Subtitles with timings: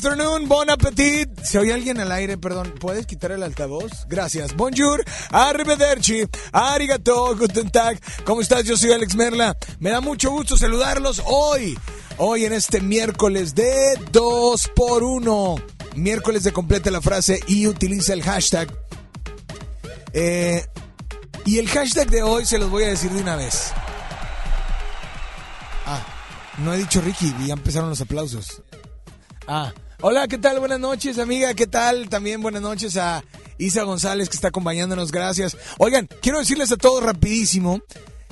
[0.00, 1.28] afternoon, bon appetit.
[1.44, 4.06] Si oye alguien al aire, perdón, ¿puedes quitar el altavoz?
[4.08, 4.56] Gracias.
[4.56, 8.00] Bonjour, arrivederci, arigato, guten tag.
[8.24, 8.64] ¿Cómo estás?
[8.64, 9.58] Yo soy Alex Merla.
[9.78, 11.78] Me da mucho gusto saludarlos hoy.
[12.16, 15.56] Hoy en este miércoles de 2 por 1
[15.96, 18.72] Miércoles de completa la frase y utiliza el hashtag.
[20.14, 20.64] Eh,
[21.44, 23.70] y el hashtag de hoy se los voy a decir de una vez.
[25.84, 26.02] Ah,
[26.58, 28.62] no he dicho Ricky y ya empezaron los aplausos.
[29.46, 30.58] Ah, hola, ¿qué tal?
[30.60, 32.08] Buenas noches, amiga, ¿qué tal?
[32.08, 33.24] También buenas noches a
[33.58, 35.56] Isa González que está acompañándonos, gracias.
[35.78, 37.80] Oigan, quiero decirles a todos rapidísimo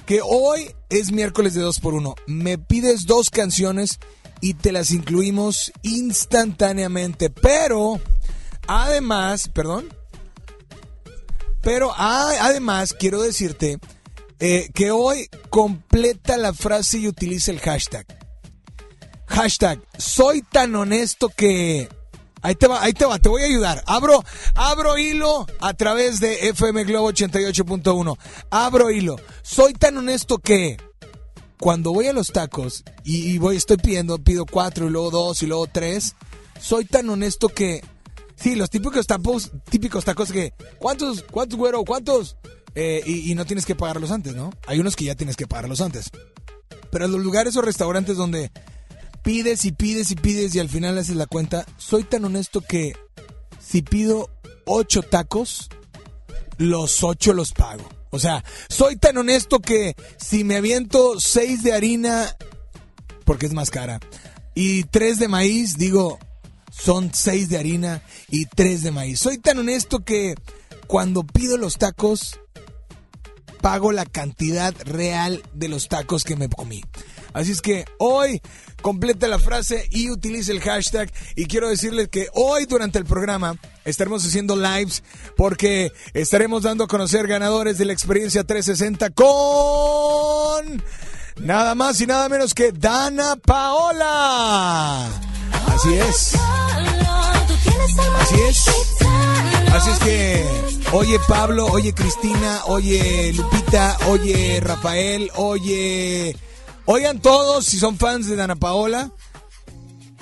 [0.07, 3.99] que hoy es miércoles de 2 por 1 Me pides dos canciones
[4.41, 8.01] y te las incluimos instantáneamente, pero
[8.67, 9.89] además, perdón,
[11.61, 13.79] Pero además quiero decirte
[14.41, 18.18] eh, que hoy completa la frase y utiliza el hashtag.
[19.29, 21.89] Hashtag, soy tan honesto que...
[22.41, 23.83] Ahí te va, ahí te va, te voy a ayudar.
[23.87, 24.23] Abro,
[24.97, 28.17] hilo a través de FM Globo 88.1.
[28.51, 29.17] Abro hilo.
[29.43, 30.77] Soy tan honesto que
[31.59, 35.67] cuando voy a los tacos y, estoy pidiendo, pido cuatro y luego dos y luego
[35.67, 36.15] tres,
[36.61, 37.83] soy tan honesto que
[38.41, 42.37] Sí, los típicos tacos, típicos tacos que, ¿cuántos, cuántos, güero, cuántos?
[42.77, 44.53] Eh, y, no tienes que pagarlos antes, ¿no?
[44.69, 46.11] Hay unos que ya tienes que pagarlos antes.
[46.93, 48.53] Pero los lugares o restaurantes donde
[49.29, 52.95] pides y pides y pides y al final haces la cuenta, soy tan honesto que
[53.61, 54.31] si pido
[54.65, 55.69] ocho tacos,
[56.57, 57.87] los ocho los pago.
[58.09, 62.35] O sea, soy tan honesto que si me aviento seis de harina,
[63.27, 64.01] porque es más cara,
[64.55, 66.19] y tres de maíz, digo,
[66.71, 69.21] son seis de harina y tres de maíz.
[69.21, 70.37] Soy tan honesto que
[70.87, 72.41] cuando pido los tacos,
[73.61, 76.83] pago la cantidad real de los tacos que me comí.
[77.39, 78.43] Así es que hoy
[78.83, 81.09] completa la frase y utilice el hashtag.
[81.37, 85.05] Y quiero decirles que hoy durante el programa estaremos haciendo lives
[85.37, 90.83] porque estaremos dando a conocer ganadores de la experiencia 360 con
[91.39, 95.07] nada más y nada menos que Dana Paola.
[95.69, 96.35] Así es.
[98.21, 98.67] Así es.
[99.73, 100.45] Así es que,
[100.91, 106.35] oye Pablo, oye Cristina, oye Lupita, oye Rafael, oye...
[106.91, 109.13] Oigan todos, si son fans de Dana Paola,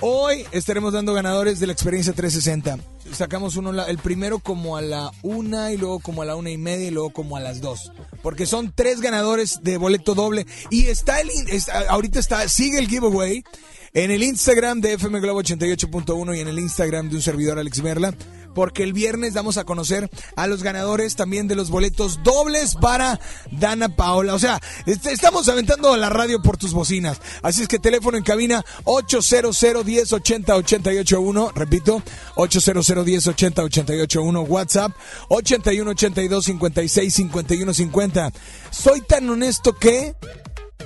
[0.00, 2.85] hoy estaremos dando ganadores de la experiencia 360.
[3.12, 6.58] Sacamos uno, el primero como a la una y luego como a la una y
[6.58, 7.92] media y luego como a las dos.
[8.20, 10.44] Porque son tres ganadores de boleto doble.
[10.68, 13.44] Y está el, está, ahorita está, sigue el giveaway
[13.94, 17.80] en el Instagram de FM Globo 88.1 y en el Instagram de un servidor Alex
[17.80, 18.12] Merla,
[18.56, 23.20] porque el viernes damos a conocer a los ganadores también de los boletos dobles para
[23.50, 24.32] Dana Paola.
[24.32, 27.20] O sea, estamos aventando la radio por tus bocinas.
[27.42, 32.02] Así es que teléfono en cabina 800 10 80 881, repito,
[32.36, 34.92] 800 10 80 881, WhatsApp
[35.28, 38.32] 81 82 56 51 50.
[38.70, 40.14] Soy tan honesto que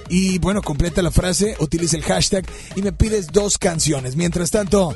[0.09, 2.45] y bueno, completa la frase, utiliza el hashtag
[2.75, 4.17] y me pides dos canciones.
[4.17, 4.95] Mientras tanto,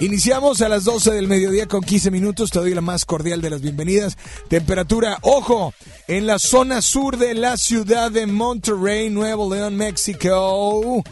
[0.00, 2.50] iniciamos a las 12 del mediodía con 15 minutos.
[2.50, 4.18] Te doy la más cordial de las bienvenidas.
[4.48, 5.72] Temperatura, ojo,
[6.08, 11.02] en la zona sur de la ciudad de Monterrey, Nuevo León, México,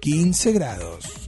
[0.00, 1.23] 15 grados.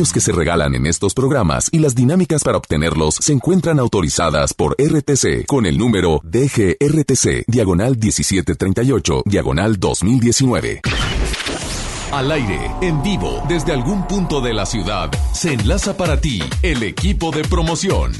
[0.00, 4.74] Que se regalan en estos programas y las dinámicas para obtenerlos se encuentran autorizadas por
[4.78, 10.80] RTC con el número DGRTC, diagonal 1738, diagonal 2019.
[12.12, 16.82] Al aire, en vivo, desde algún punto de la ciudad, se enlaza para ti el
[16.82, 18.12] equipo de promoción.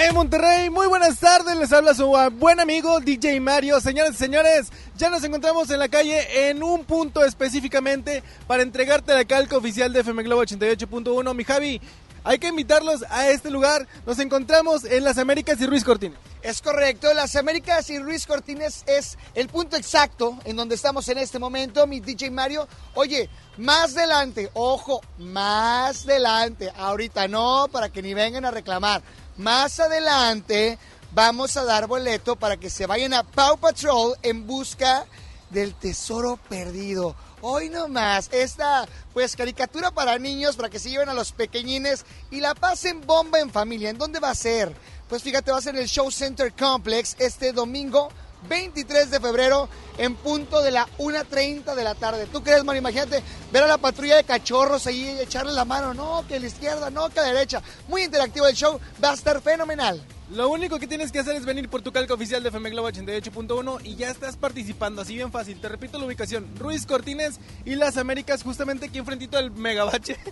[0.00, 3.80] En Monterrey, muy buenas tardes, les habla su buen amigo DJ Mario.
[3.80, 9.14] Señores y señores, ya nos encontramos en la calle en un punto específicamente para entregarte
[9.14, 11.34] la calca oficial de FM Globo 88.1.
[11.34, 11.80] Mi Javi,
[12.24, 13.86] hay que invitarlos a este lugar.
[14.06, 16.18] Nos encontramos en Las Américas y Ruiz Cortines.
[16.42, 21.18] Es correcto, Las Américas y Ruiz Cortines es el punto exacto en donde estamos en
[21.18, 22.66] este momento, mi DJ Mario.
[22.94, 29.00] Oye, más adelante, ojo, más adelante, ahorita no, para que ni vengan a reclamar.
[29.36, 30.76] Más adelante
[31.18, 35.04] vamos a dar boleto para que se vayan a Paw Patrol en busca
[35.50, 37.16] del tesoro perdido.
[37.40, 42.38] Hoy nomás, esta pues caricatura para niños, para que se lleven a los pequeñines y
[42.38, 43.90] la pasen bomba en familia.
[43.90, 44.72] ¿En dónde va a ser?
[45.08, 48.10] Pues fíjate, va a ser en el Show Center Complex este domingo
[48.48, 52.28] 23 de febrero en punto de la 1.30 de la tarde.
[52.30, 52.78] ¿Tú crees, Mario?
[52.78, 55.94] Imagínate ver a la patrulla de cachorros ahí echarle la mano.
[55.94, 57.60] No, que a la izquierda, no, que a la derecha.
[57.88, 60.00] Muy interactivo el show, va a estar fenomenal.
[60.30, 62.90] Lo único que tienes que hacer es venir por tu calca oficial de FM Globo
[62.90, 65.58] 88.1 y ya estás participando, así bien fácil.
[65.58, 70.16] Te repito la ubicación, Ruiz Cortines y Las Américas, justamente aquí enfrentito del megabache.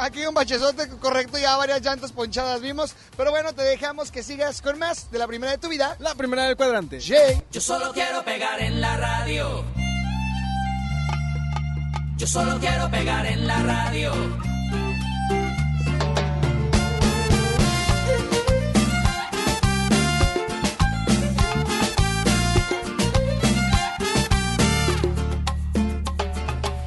[0.00, 2.96] Aquí un bachezote correcto, ya varias llantas ponchadas vimos.
[3.16, 5.96] Pero bueno, te dejamos que sigas con más de la primera de tu vida.
[6.00, 7.00] La primera del cuadrante.
[7.00, 7.40] Jay.
[7.52, 9.64] Yo solo quiero pegar en la radio.
[12.16, 14.55] Yo solo quiero pegar en la radio.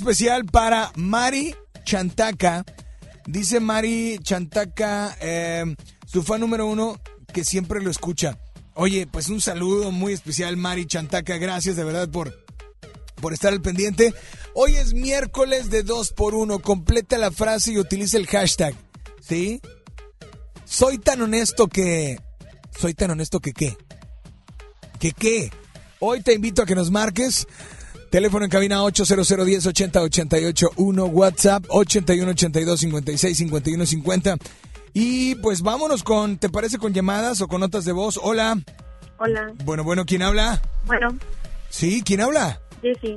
[0.00, 2.64] Especial para Mari Chantaca.
[3.26, 6.98] Dice Mari Chantaca, eh, su fan número uno,
[7.34, 8.38] que siempre lo escucha.
[8.74, 11.36] Oye, pues un saludo muy especial, Mari Chantaca.
[11.36, 12.34] Gracias de verdad por,
[13.20, 14.14] por estar al pendiente.
[14.54, 18.74] Hoy es miércoles de 2 por 1 Completa la frase y utiliza el hashtag.
[19.20, 19.60] ¿Sí?
[20.64, 22.18] Soy tan honesto que...
[22.78, 23.76] Soy tan honesto que qué.
[24.98, 25.50] ¿Que qué?
[25.98, 27.46] Hoy te invito a que nos marques.
[28.10, 34.36] Teléfono en cabina 800 10 80 88 1, WhatsApp 81 82 56 51 50.
[34.92, 38.18] Y pues vámonos con, ¿te parece con llamadas o con notas de voz?
[38.20, 38.60] Hola.
[39.18, 39.52] Hola.
[39.64, 40.60] Bueno, bueno, ¿quién habla?
[40.86, 41.08] Bueno,
[41.68, 42.60] Sí, ¿quién habla?
[42.82, 43.16] Jessy,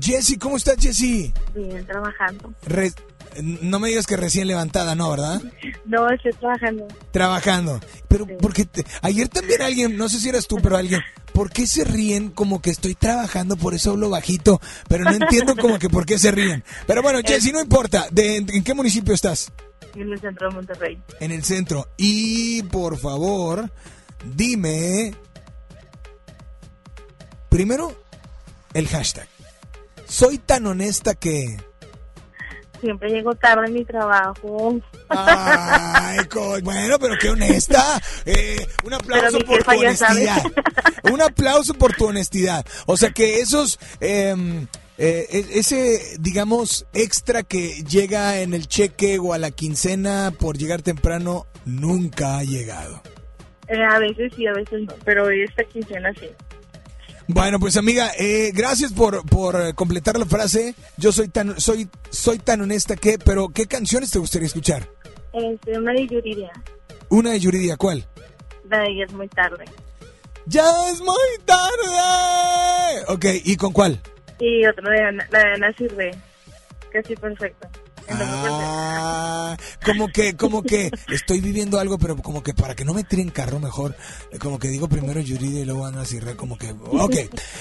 [0.00, 1.30] Jessy, ¿cómo estás, Jessy?
[1.54, 2.54] bien, trabajando.
[2.64, 2.92] Re-
[3.40, 5.40] no me digas que recién levantada, ¿no, verdad?
[5.84, 6.88] No, estoy trabajando.
[7.10, 7.80] Trabajando.
[8.08, 11.00] Pero porque te- ayer también alguien, no sé si eras tú, pero alguien,
[11.32, 14.60] ¿por qué se ríen como que estoy trabajando, por eso hablo bajito?
[14.88, 16.62] Pero no entiendo como que por qué se ríen.
[16.86, 18.06] Pero bueno, Jessy, no importa.
[18.10, 19.50] ¿De, ¿En qué municipio estás?
[19.94, 20.98] En el centro de Monterrey.
[21.20, 21.88] En el centro.
[21.96, 23.70] Y por favor,
[24.34, 25.14] dime.
[27.48, 27.94] Primero,
[28.74, 29.28] el hashtag.
[30.06, 31.56] Soy tan honesta que.
[32.82, 34.80] Siempre llego tarde en mi trabajo.
[35.08, 36.18] Ay,
[36.64, 38.02] bueno, pero qué honesta.
[38.26, 40.42] Eh, un aplauso por tu honestidad.
[41.12, 42.66] Un aplauso por tu honestidad.
[42.86, 44.34] O sea que esos, eh,
[44.98, 50.58] eh, e- ese, digamos, extra que llega en el cheque o a la quincena por
[50.58, 53.00] llegar temprano, nunca ha llegado.
[53.68, 54.94] Eh, a veces sí, a veces no.
[55.04, 56.26] Pero esta quincena sí.
[57.34, 60.74] Bueno, pues amiga, eh, gracias por, por eh, completar la frase.
[60.98, 64.86] Yo soy tan, soy, soy tan honesta que, pero ¿qué canciones te gustaría escuchar?
[65.32, 66.52] Este, una de Yuridia.
[67.08, 68.06] Una de Yuridia, ¿cuál?
[68.68, 69.64] La de ella es muy tarde.
[70.44, 71.16] Ya es muy
[71.46, 73.04] tarde.
[73.08, 73.98] Ok, ¿y con cuál?
[74.38, 76.10] Y otra de Ana, la de Ana Sirve.
[76.92, 77.70] Casi perfecta.
[78.08, 83.04] Ah, como que, como que estoy viviendo algo, pero como que para que no me
[83.04, 83.94] tiren carro mejor,
[84.40, 87.16] como que digo primero Yuridia y luego Ana Sirre, como que, ok,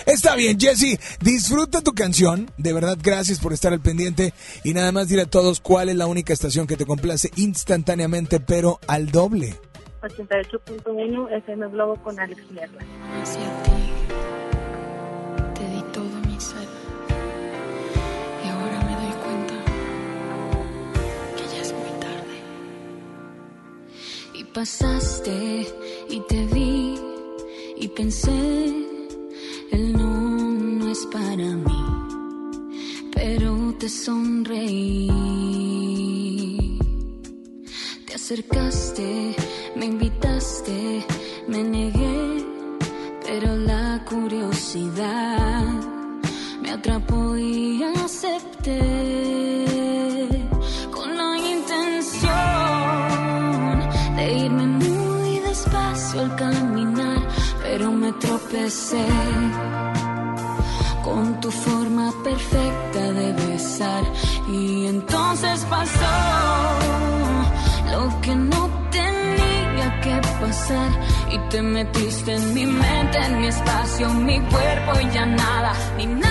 [0.05, 4.33] está bien, Jesse, disfruta tu canción, de verdad, gracias por estar al pendiente.
[4.63, 8.39] Y nada más dile a todos cuál es la única estación que te complace instantáneamente,
[8.39, 9.57] pero al doble.
[10.01, 12.41] 88.1 FM Globo con Alex.
[24.53, 25.65] Pasaste
[26.09, 26.95] y te vi
[27.77, 28.31] y pensé,
[29.71, 30.09] el no,
[30.79, 31.83] no es para mí,
[33.13, 35.07] pero te sonreí.
[38.05, 39.30] Te acercaste,
[74.01, 76.30] espacio, mi cuerpo y ya nada, ni nadie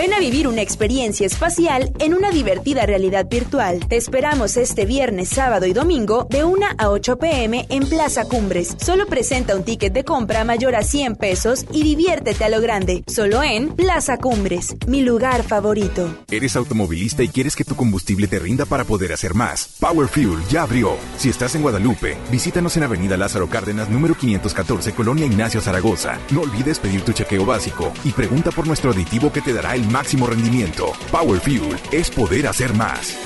[0.00, 3.86] Ven a vivir una experiencia espacial en una divertida realidad virtual.
[3.86, 8.78] Te esperamos este viernes, sábado y domingo de 1 a 8 pm en Plaza Cumbres.
[8.80, 13.04] Solo presenta un ticket de compra mayor a 100 pesos y diviértete a lo grande.
[13.08, 16.10] Solo en Plaza Cumbres, mi lugar favorito.
[16.30, 19.76] ¿Eres automovilista y quieres que tu combustible te rinda para poder hacer más?
[19.80, 20.96] Power Fuel ya abrió.
[21.18, 26.18] Si estás en Guadalupe, visítanos en Avenida Lázaro Cárdenas, número 514, Colonia Ignacio Zaragoza.
[26.30, 29.89] No olvides pedir tu chequeo básico y pregunta por nuestro aditivo que te dará el
[29.90, 30.92] máximo rendimiento.
[31.10, 33.16] Power Fuel es poder hacer más.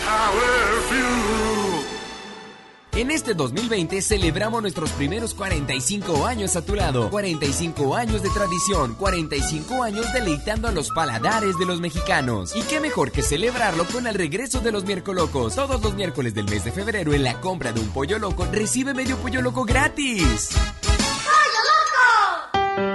[2.96, 7.10] En este 2020 celebramos nuestros primeros 45 años a tu lado.
[7.10, 12.54] 45 años de tradición, 45 años deleitando a los paladares de los mexicanos.
[12.54, 15.56] Y qué mejor que celebrarlo con el regreso de los miércolocos.
[15.56, 18.94] Todos los miércoles del mes de febrero en la compra de un pollo loco recibe
[18.94, 20.50] medio pollo loco gratis.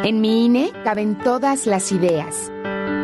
[0.03, 2.49] En mi INE caben todas las ideas,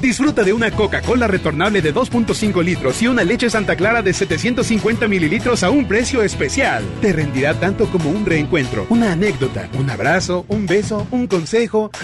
[0.00, 5.06] Disfruta de una Coca-Cola retornable de 2.5 litros y una leche Santa Clara de 750
[5.08, 6.82] mililitros a un precio especial.
[7.02, 11.90] Te rendirá tanto como un reencuentro, una anécdota, un abrazo, un beso, un consejo.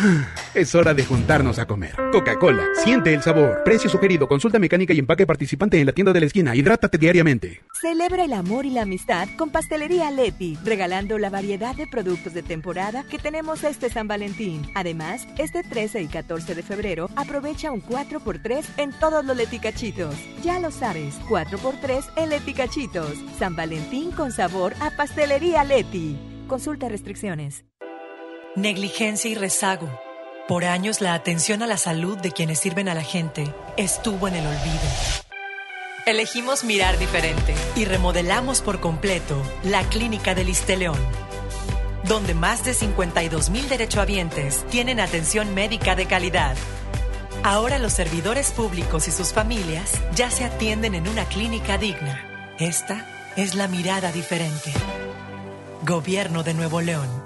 [0.54, 1.94] Es hora de juntarnos a comer.
[2.12, 3.62] Coca-Cola, siente el sabor.
[3.62, 6.56] Precio sugerido, consulta mecánica y empaque participante en la tienda de la esquina.
[6.56, 7.60] Hidrátate diariamente.
[7.78, 12.42] Celebra el amor y la amistad con Pastelería Leti, regalando la variedad de productos de
[12.42, 14.62] temporada que tenemos este San Valentín.
[14.74, 20.14] Además, este 13 y 14 de febrero aprovecha un 4x3 en todos los leticachitos.
[20.42, 23.12] Ya lo sabes, 4x3 en leticachitos.
[23.38, 26.18] San Valentín con sabor a Pastelería Leti.
[26.48, 27.64] Consulta restricciones.
[28.54, 29.88] Negligencia y rezago.
[30.48, 34.36] Por años la atención a la salud de quienes sirven a la gente estuvo en
[34.36, 35.26] el olvido.
[36.06, 40.98] Elegimos mirar diferente y remodelamos por completo la Clínica del León,
[42.04, 46.56] donde más de 52 mil derechohabientes tienen atención médica de calidad.
[47.46, 52.20] Ahora los servidores públicos y sus familias ya se atienden en una clínica digna.
[52.58, 53.06] Esta
[53.36, 54.72] es la mirada diferente.
[55.84, 57.25] Gobierno de Nuevo León.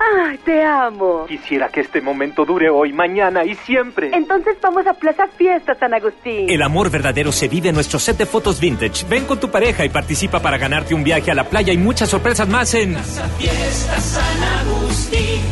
[0.00, 1.26] ¡Ay, te amo!
[1.28, 4.10] Quisiera que este momento dure hoy, mañana y siempre.
[4.14, 6.48] Entonces vamos a Plaza Fiesta San Agustín.
[6.48, 9.04] El amor verdadero se vive en nuestro set de fotos vintage.
[9.08, 12.08] Ven con tu pareja y participa para ganarte un viaje a la playa y muchas
[12.08, 15.42] sorpresas más en Fiesta San Agustín.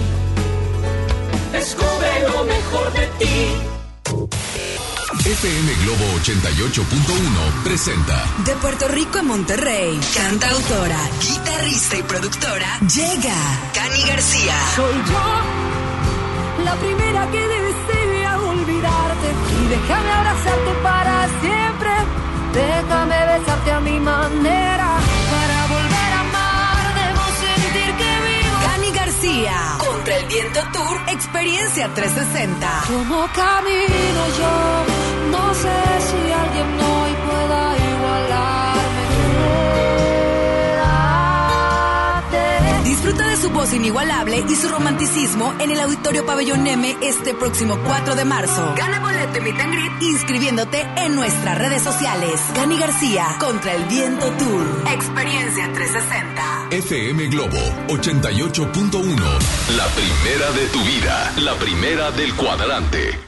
[1.52, 3.77] Descubre lo mejor de ti.
[5.28, 13.36] FM Globo 88.1 presenta De Puerto Rico a Monterrey, cantautora, guitarrista y productora, llega
[13.74, 14.54] Cani García.
[14.74, 19.28] Soy yo, la primera que desea olvidarte.
[19.60, 21.90] Y déjame abrazarte para siempre.
[22.54, 24.98] Déjame besarte a mi manera.
[30.52, 32.82] Tour, experiencia 360.
[32.86, 35.78] Como camino yo, no sé
[36.08, 38.57] si alguien hoy pueda igualarme.
[43.58, 48.72] Voz inigualable y su romanticismo en el Auditorio Pabellón M este próximo 4 de marzo.
[48.76, 52.40] Gana boleto y meet and greet inscribiéndote en nuestras redes sociales.
[52.54, 54.64] Cani García, contra el viento tour.
[54.92, 56.68] Experiencia 360.
[56.70, 59.16] FM Globo 88.1.
[59.76, 61.32] La primera de tu vida.
[61.38, 63.27] La primera del cuadrante.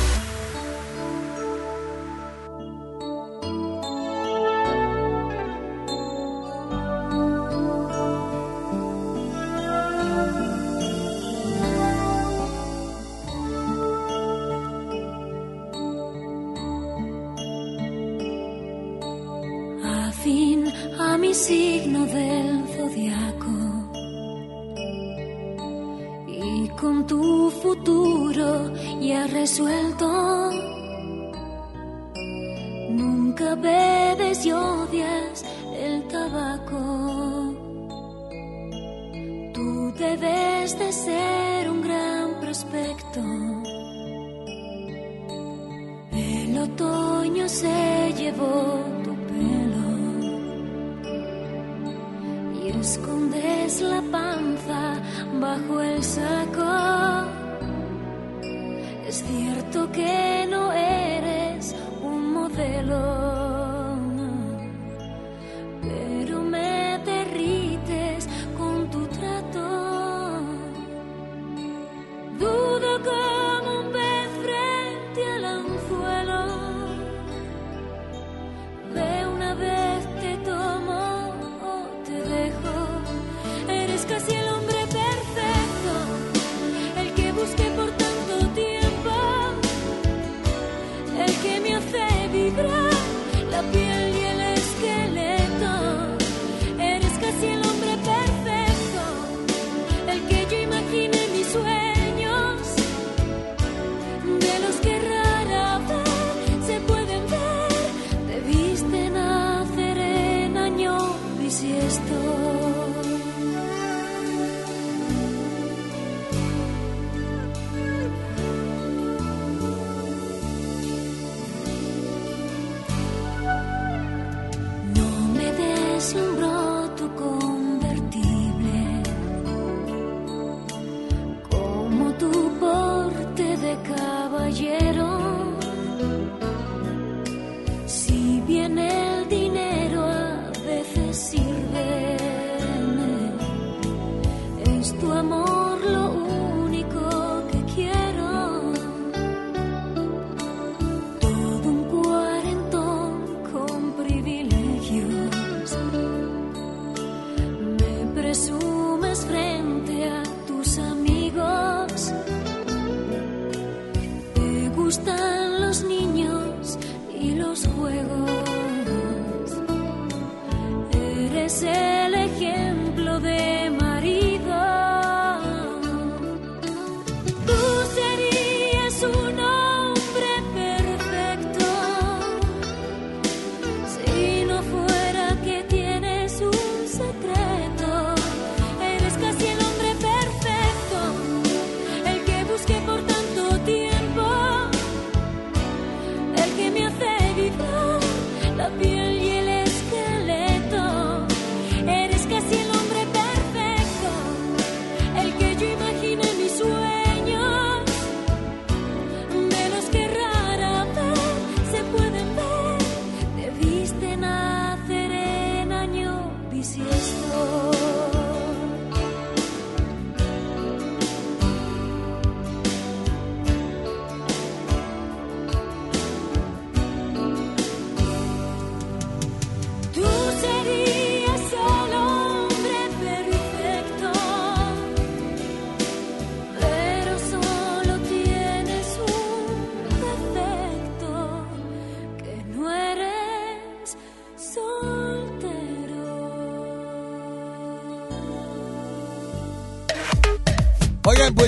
[29.69, 30.10] Ya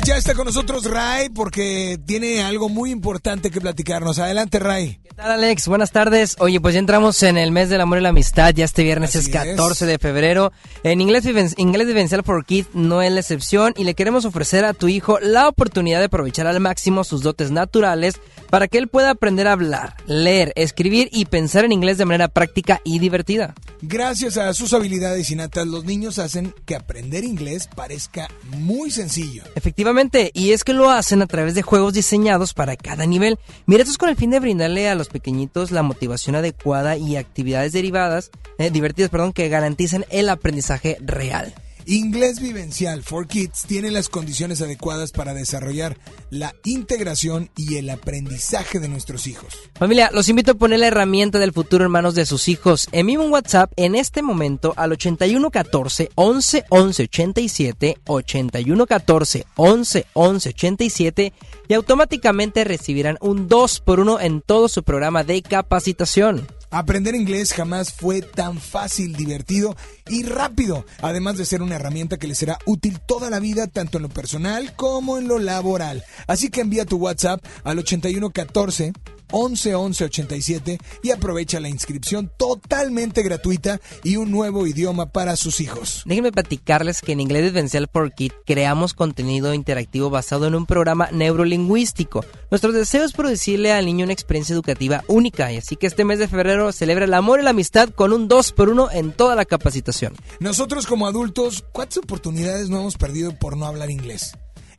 [0.06, 4.20] ya está con nosotros Ray porque tiene algo muy importante que platicarnos.
[4.20, 5.00] Adelante, Ray.
[5.24, 5.70] ¿Qué tal, Alex?
[5.70, 6.36] Buenas tardes.
[6.40, 8.54] Oye, pues ya entramos en el mes del amor y la amistad.
[8.54, 10.52] Ya este viernes es 14 de febrero.
[10.84, 11.24] En Inglés,
[11.56, 15.20] Inglés Vivencial for Kids no es la excepción y le queremos ofrecer a tu hijo
[15.22, 18.16] la oportunidad de aprovechar al máximo sus dotes naturales
[18.50, 22.28] para que él pueda aprender a hablar, leer, escribir y pensar en inglés de manera
[22.28, 23.56] práctica y divertida.
[23.82, 29.44] Gracias a sus habilidades innatas, los niños hacen que aprender inglés parezca muy sencillo.
[29.56, 33.40] Efectivamente, y es que lo hacen a través de juegos diseñados para cada nivel.
[33.66, 37.16] Mira, esto es con el fin de brindarle a los pequeñitos la motivación adecuada y
[37.16, 41.54] actividades derivadas, eh, divertidas, perdón, que garanticen el aprendizaje real.
[41.86, 45.98] Inglés Vivencial for Kids tiene las condiciones adecuadas para desarrollar
[46.30, 49.54] la integración y el aprendizaje de nuestros hijos.
[49.76, 52.88] Familia, los invito a poner la herramienta del futuro en manos de sus hijos.
[52.92, 61.34] Envíen un WhatsApp en este momento al 8114 11 11 87, 8114 11 11 87
[61.68, 66.48] y automáticamente recibirán un 2 por 1 en todo su programa de capacitación.
[66.74, 69.78] Aprender inglés jamás fue tan fácil, divertido
[70.10, 74.00] y rápido, además de ser una herramienta que les será útil toda la vida, tanto
[74.00, 76.04] en lo personal como en lo laboral.
[76.26, 78.92] Así que envía tu WhatsApp al 8114
[79.34, 86.04] 111187 y aprovecha la inscripción totalmente gratuita y un nuevo idioma para sus hijos.
[86.06, 91.10] Déjenme platicarles que en Inglés Vivencial for Kids creamos contenido interactivo basado en un programa
[91.12, 92.24] neurolingüístico.
[92.52, 96.20] Nuestro deseo es producirle al niño una experiencia educativa única y así que este mes
[96.20, 99.36] de febrero celebra el amor y la amistad con un 2 por 1 en toda
[99.36, 100.14] la capacitación.
[100.40, 104.34] Nosotros como adultos, ¿cuántas oportunidades no hemos perdido por no hablar inglés?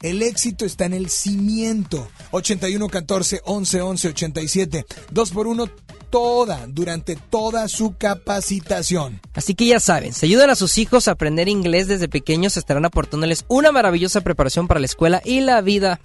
[0.04, 2.06] El éxito está en el cimiento.
[2.32, 4.86] 81 14 11 11 87.
[5.10, 5.66] 2 por 1
[6.10, 9.22] toda, durante toda su capacitación.
[9.32, 12.84] Así que ya saben, si ayudan a sus hijos a aprender inglés desde pequeños, estarán
[12.84, 16.00] aportándoles una maravillosa preparación para la escuela y la vida.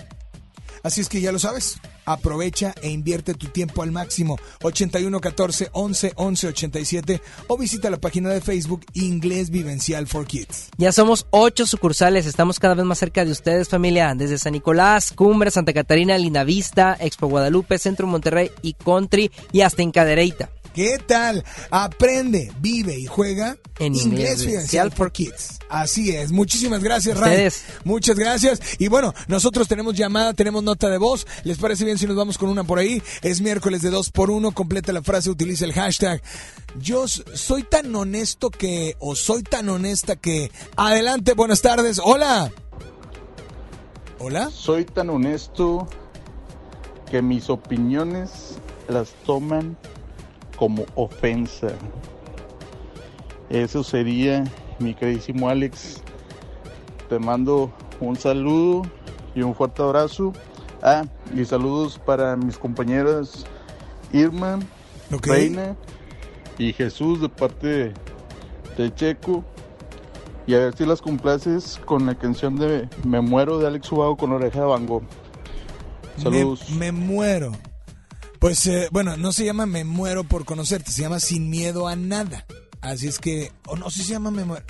[0.84, 1.80] Así es que ya lo sabes.
[2.06, 4.38] Aprovecha e invierte tu tiempo al máximo.
[4.64, 10.70] 81 14 11 11 87 o visita la página de Facebook Inglés Vivencial for Kids.
[10.78, 14.14] Ya somos ocho sucursales, estamos cada vez más cerca de ustedes, familia.
[14.16, 19.84] Desde San Nicolás, Cumbre, Santa Catarina, Linavista, Expo Guadalupe, Centro Monterrey y Country y hasta
[19.84, 20.50] en Cadereyta.
[20.74, 21.44] ¿Qué tal?
[21.72, 25.60] Aprende, vive y juega en Inglés Vivencial for Kids.
[25.70, 26.32] Así es.
[26.32, 27.50] Muchísimas gracias, Ray.
[27.84, 28.60] Muchas gracias.
[28.80, 31.28] Y bueno, nosotros tenemos llamada, tenemos nota de voz.
[31.44, 33.02] ¿Les parece bien si nos vamos con una por ahí?
[33.22, 34.52] Es miércoles de dos por uno.
[34.52, 36.22] Completa la frase, utiliza el hashtag.
[36.80, 40.52] Yo soy tan honesto que, o soy tan honesta que.
[40.76, 42.00] Adelante, buenas tardes.
[42.04, 42.52] Hola.
[44.20, 44.50] Hola.
[44.52, 45.88] Soy tan honesto
[47.10, 48.58] que mis opiniones
[48.88, 49.78] las toman
[50.60, 51.70] como ofensa.
[53.50, 54.44] Eso sería,
[54.78, 56.04] mi queridísimo Alex.
[57.08, 58.84] Te mando un saludo
[59.34, 60.34] y un fuerte abrazo.
[60.84, 63.46] Ah, y saludos para mis compañeras
[64.12, 64.60] Irma,
[65.10, 65.76] Reina
[66.58, 67.94] y Jesús de parte
[68.78, 69.46] de Checo.
[70.46, 74.18] Y a ver si las complaces con la canción de Me muero de Alex Ubago
[74.18, 75.04] con oreja de bango.
[76.18, 76.70] Saludos.
[76.72, 77.54] me muero.
[78.40, 81.96] Pues eh, bueno, no se llama Me muero por conocerte, se llama Sin miedo a
[81.96, 82.46] nada.
[82.82, 84.66] Así es que, o no, si se llama Me muero.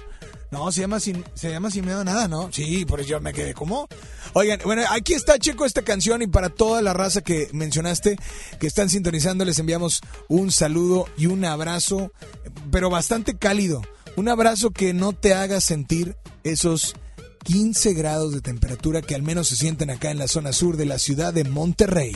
[0.51, 2.51] No, se llama sin, se llama sin miedo a nada, ¿no?
[2.51, 3.87] Sí, por eso yo me quedé como.
[4.33, 8.17] Oigan, bueno, aquí está Checo esta canción y para toda la raza que mencionaste,
[8.59, 12.11] que están sintonizando, les enviamos un saludo y un abrazo,
[12.71, 13.83] pero bastante cálido.
[14.15, 16.95] Un abrazo que no te haga sentir esos
[17.43, 20.87] 15 grados de temperatura que al menos se sienten acá en la zona sur de
[20.87, 22.15] la ciudad de Monterrey.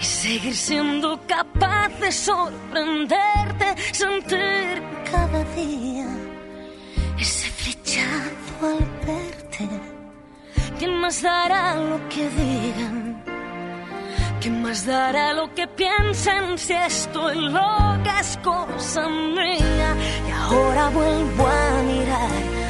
[0.00, 6.06] y seguir siendo capaz de sorprenderte, sentir cada día
[7.18, 9.68] ese flechazo al verte.
[10.78, 13.22] ¿Quién más dará lo que digan?
[14.40, 19.94] ¿Quién más dará lo que piensen si estoy loca es cosa mía?
[20.26, 22.69] Y ahora vuelvo a mirar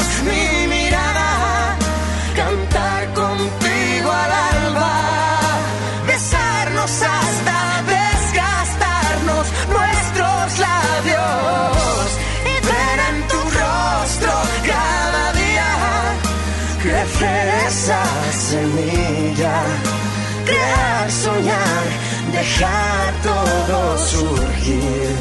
[22.61, 25.15] dejar todo surgir,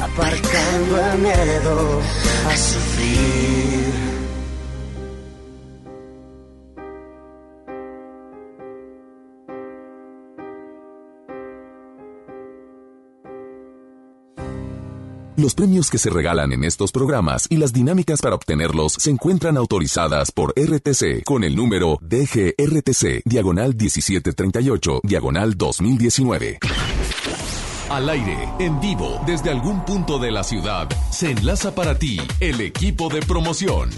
[0.00, 2.00] aparcando el miedo
[2.48, 4.17] a sufrir.
[15.38, 19.56] Los premios que se regalan en estos programas y las dinámicas para obtenerlos se encuentran
[19.56, 26.58] autorizadas por RTC con el número DGRTC, diagonal 1738, diagonal 2019.
[27.88, 32.60] Al aire, en vivo, desde algún punto de la ciudad, se enlaza para ti el
[32.60, 33.90] equipo de promoción.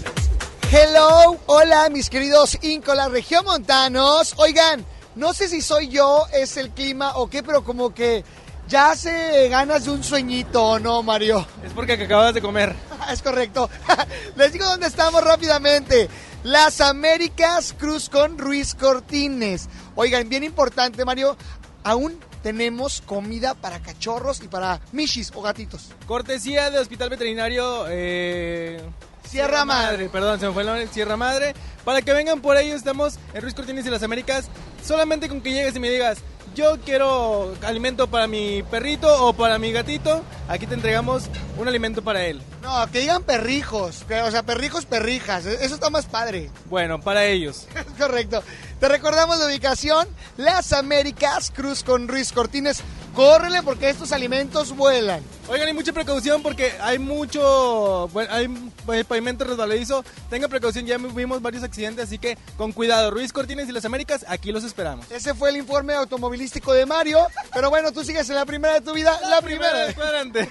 [0.71, 4.35] Hello, hola mis queridos Incola Regiomontanos.
[4.37, 4.85] Oigan,
[5.15, 8.23] no sé si soy yo, es el clima o qué, pero como que
[8.71, 11.45] ya hace ganas de un sueñito, ¿o no, Mario?
[11.61, 12.73] Es porque acabas de comer.
[13.11, 13.69] es correcto.
[14.37, 16.07] Les digo dónde estamos rápidamente.
[16.43, 19.67] Las Américas Cruz con Ruiz Cortines.
[19.95, 21.35] Oigan, bien importante, Mario,
[21.83, 25.89] aún tenemos comida para cachorros y para michis o gatitos.
[26.07, 28.81] Cortesía de Hospital Veterinario eh,
[29.27, 30.07] Sierra Madre.
[30.07, 31.53] Perdón, se me fue el nombre, Sierra Madre.
[31.83, 34.45] Para que vengan por ello, estamos en Ruiz Cortines y las Américas.
[34.81, 36.19] Solamente con que llegues y me digas,
[36.55, 42.01] yo quiero alimento para mi perrito o para mi gatito, aquí te entregamos un alimento
[42.01, 42.41] para él.
[42.61, 46.49] No, que digan perrijos, o sea, perrijos, perrijas, e-, eso está más padre.
[46.69, 47.67] Bueno, para ellos.
[47.97, 48.43] Correcto.
[48.81, 50.07] Te recordamos la ubicación,
[50.37, 52.81] Las Américas, Cruz con Ruiz Cortines.
[53.13, 55.21] Córrele porque estos alimentos vuelan.
[55.47, 60.03] Oigan, y mucha precaución porque hay mucho, bueno, hay pavimento resbaladizo.
[60.31, 63.11] Tenga precaución, ya vimos varios accidentes, así que con cuidado.
[63.11, 65.05] Ruiz Cortines y las Américas, aquí los esperamos.
[65.11, 67.19] Ese fue el informe automovilístico de Mario.
[67.53, 69.77] Pero bueno, tú sigues en la primera de tu vida, la, primera.
[69.77, 70.49] del cuadrante.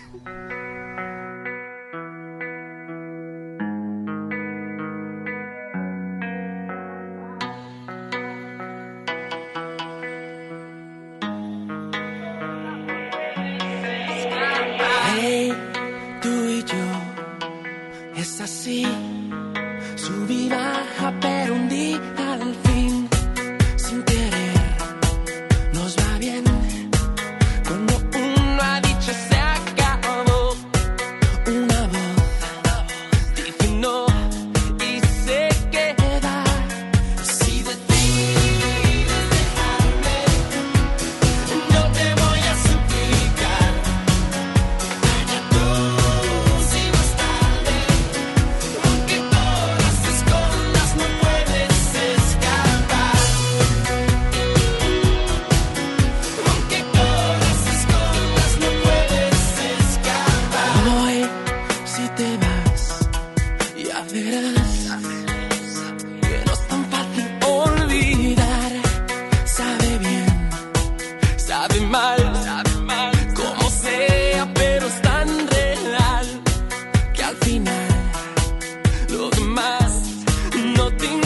[80.99, 81.19] little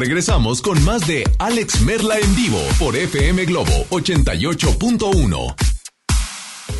[0.00, 5.54] regresamos con más de Alex Merla en vivo por FM Globo 88.1.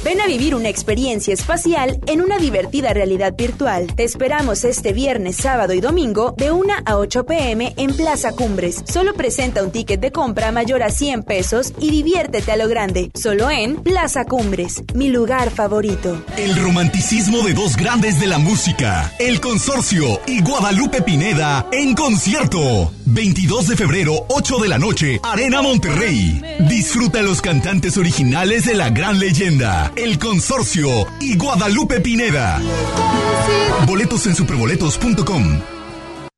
[0.03, 3.95] Ven a vivir una experiencia espacial en una divertida realidad virtual.
[3.95, 8.83] Te esperamos este viernes, sábado y domingo de 1 a 8 pm en Plaza Cumbres.
[8.87, 13.11] Solo presenta un ticket de compra mayor a 100 pesos y diviértete a lo grande.
[13.13, 16.25] Solo en Plaza Cumbres, mi lugar favorito.
[16.39, 22.91] El romanticismo de dos grandes de la música, El Consorcio y Guadalupe Pineda en concierto.
[23.13, 26.41] 22 de febrero, 8 de la noche, Arena Monterrey.
[26.69, 32.61] Disfruta los cantantes originales de la gran leyenda, El Consorcio y Guadalupe Pineda.
[33.87, 35.80] Boletos en superboletos.com.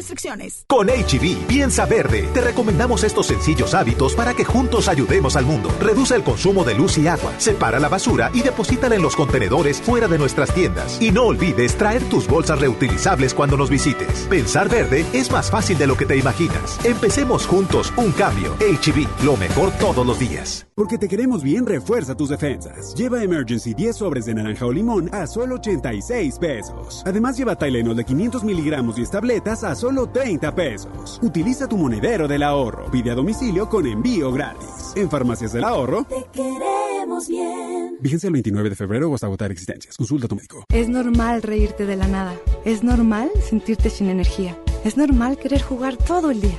[0.00, 0.64] Restricciones.
[0.66, 2.26] Con HB, piensa verde.
[2.32, 5.70] Te recomendamos estos sencillos hábitos para que juntos ayudemos al mundo.
[5.78, 9.82] Reduce el consumo de luz y agua, separa la basura y deposítala en los contenedores
[9.82, 10.96] fuera de nuestras tiendas.
[11.02, 14.26] Y no olvides traer tus bolsas reutilizables cuando nos visites.
[14.30, 16.82] Pensar verde es más fácil de lo que te imaginas.
[16.82, 18.54] Empecemos juntos un cambio.
[18.54, 20.66] HB, lo mejor todos los días.
[20.74, 22.94] Porque te queremos bien, refuerza tus defensas.
[22.94, 27.02] Lleva Emergency 10 sobres de naranja o limón a solo 86 pesos.
[27.04, 31.18] Además, lleva Tylenol de 500 miligramos y tabletas a solo 30 pesos.
[31.22, 32.90] Utiliza tu monedero del ahorro.
[32.90, 34.92] Pide a domicilio con envío gratis.
[34.94, 36.04] En Farmacias del Ahorro.
[36.04, 37.96] Te queremos bien.
[38.00, 39.96] Vigencia el 29 de febrero o hasta agotar existencias.
[39.96, 40.64] Consulta a tu médico.
[40.72, 42.34] Es normal reírte de la nada.
[42.64, 44.56] Es normal sentirte sin energía.
[44.84, 46.58] Es normal querer jugar todo el día.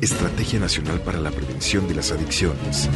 [0.00, 2.88] Estrategia Nacional para la Prevención de las Adicciones.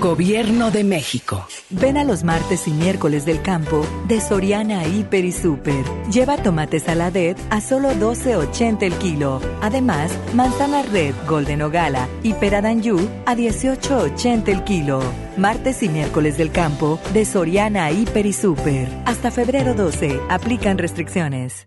[0.00, 1.46] Gobierno de México.
[1.70, 5.84] Ven a los martes y miércoles del campo de Soriana Hiper y Super.
[6.10, 9.40] Lleva tomates saladet a solo 12.80 el kilo.
[9.62, 15.00] Además, manzana red, golden o gala y peradanyu a 18.80 el kilo.
[15.36, 18.88] Martes y miércoles del campo de Soriana Hiper y Super.
[19.06, 20.20] Hasta febrero 12.
[20.28, 21.66] Aplican restricciones.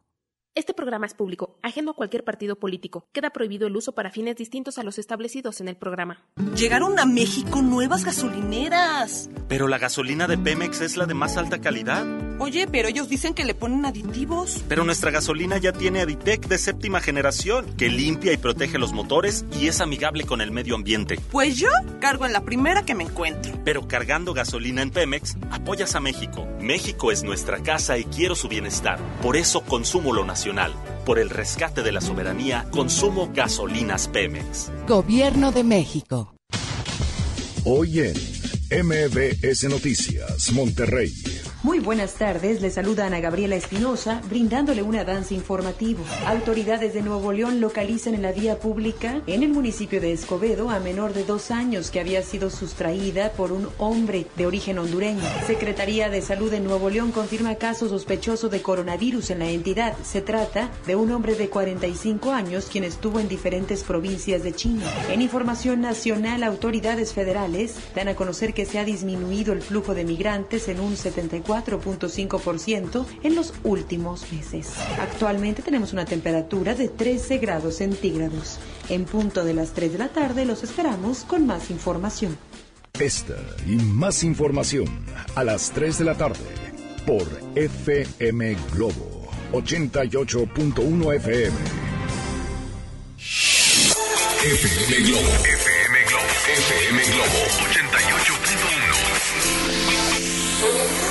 [0.53, 3.07] Este programa es público, ajeno a cualquier partido político.
[3.13, 6.25] Queda prohibido el uso para fines distintos a los establecidos en el programa.
[6.57, 9.29] Llegaron a México nuevas gasolineras.
[9.47, 12.05] Pero la gasolina de Pemex es la de más alta calidad.
[12.37, 14.61] Oye, pero ellos dicen que le ponen aditivos.
[14.67, 19.45] Pero nuestra gasolina ya tiene Aditec de séptima generación, que limpia y protege los motores
[19.57, 21.17] y es amigable con el medio ambiente.
[21.31, 21.69] Pues yo
[22.01, 23.53] cargo en la primera que me encuentro.
[23.63, 26.45] Pero cargando gasolina en Pemex, apoyas a México.
[26.59, 28.99] México es nuestra casa y quiero su bienestar.
[29.21, 30.73] Por eso consumo lo nacional.
[31.05, 34.71] Por el rescate de la soberanía, consumo gasolinas Pemex.
[34.87, 36.33] Gobierno de México.
[37.63, 38.15] Hoy en
[38.87, 41.13] MBS Noticias, Monterrey.
[41.63, 46.03] Muy buenas tardes, le saluda Ana Gabriela Espinosa, brindándole un avance informativo.
[46.25, 50.79] Autoridades de Nuevo León localizan en la vía pública, en el municipio de Escobedo, a
[50.79, 55.21] menor de dos años que había sido sustraída por un hombre de origen hondureño.
[55.45, 59.95] Secretaría de Salud de Nuevo León confirma caso sospechoso de coronavirus en la entidad.
[60.03, 64.91] Se trata de un hombre de 45 años quien estuvo en diferentes provincias de China.
[65.11, 70.05] En información nacional, autoridades federales dan a conocer que se ha disminuido el flujo de
[70.05, 74.69] migrantes en un 74 4.5% en los últimos meses.
[74.99, 78.57] Actualmente tenemos una temperatura de 13 grados centígrados.
[78.87, 82.37] En punto de las 3 de la tarde los esperamos con más información.
[82.97, 83.35] Esta
[83.67, 84.87] y más información
[85.35, 86.39] a las 3 de la tarde
[87.05, 91.57] por FM Globo 88.1 FM.
[94.43, 95.29] FM Globo.
[95.43, 96.25] FM Globo.
[96.57, 97.39] FM Globo
[100.61, 101.10] 88.1.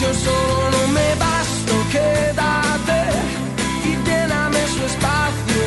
[0.00, 3.00] Yo solo no me basto, quédate
[3.84, 5.62] y lléname su espacio,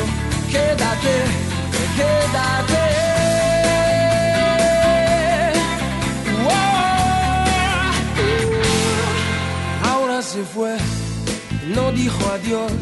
[0.50, 1.14] quédate,
[1.98, 2.84] quédate.
[9.84, 10.78] Laura se fue,
[11.74, 12.72] no dijo adiós,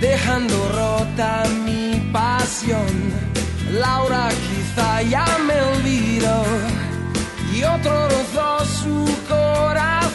[0.00, 2.92] dejando rota mi pasión.
[3.72, 6.44] Laura quizá ya me olvidó
[7.52, 9.19] y otro rozó su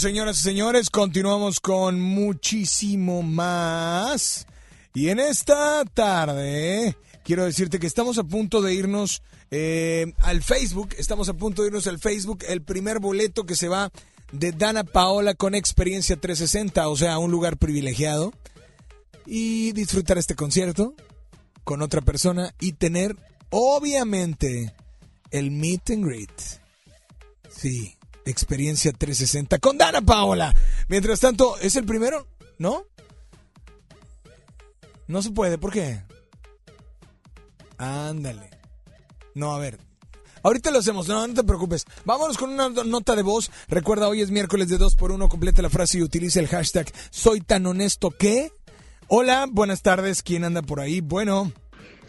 [0.00, 4.46] Señoras y señores, continuamos con muchísimo más.
[4.94, 10.94] Y en esta tarde quiero decirte que estamos a punto de irnos eh, al Facebook,
[10.96, 13.92] estamos a punto de irnos al Facebook, el primer boleto que se va
[14.32, 18.32] de Dana Paola con experiencia 360, o sea, un lugar privilegiado,
[19.26, 20.94] y disfrutar este concierto
[21.62, 23.16] con otra persona y tener,
[23.50, 24.72] obviamente,
[25.30, 26.32] el meet and greet.
[27.50, 27.98] Sí,
[28.30, 30.54] experiencia 360 con Dana Paola.
[30.88, 32.26] Mientras tanto, ¿es el primero?
[32.58, 32.84] ¿No?
[35.06, 36.02] No se puede, ¿por qué?
[37.78, 38.50] Ándale.
[39.34, 39.78] No, a ver.
[40.42, 41.84] Ahorita lo hacemos, no, no te preocupes.
[42.04, 43.50] Vámonos con una nota de voz.
[43.68, 46.90] Recuerda, hoy es miércoles de 2 por 1 Completa la frase y utiliza el hashtag
[47.10, 48.52] Soy tan honesto que.
[49.08, 50.22] Hola, buenas tardes.
[50.22, 51.00] ¿Quién anda por ahí?
[51.00, 51.52] Bueno.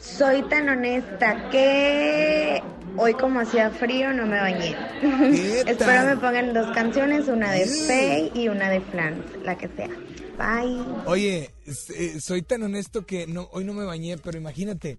[0.02, 2.62] Soy tan honesta que
[2.98, 4.76] hoy como hacía frío no me bañé.
[5.68, 9.90] Espero me pongan dos canciones, una de Faye y una de Flan, la que sea.
[10.38, 10.84] Bye.
[11.06, 11.52] Oye,
[11.96, 14.98] eh, soy tan honesto que no, hoy no me bañé, pero imagínate,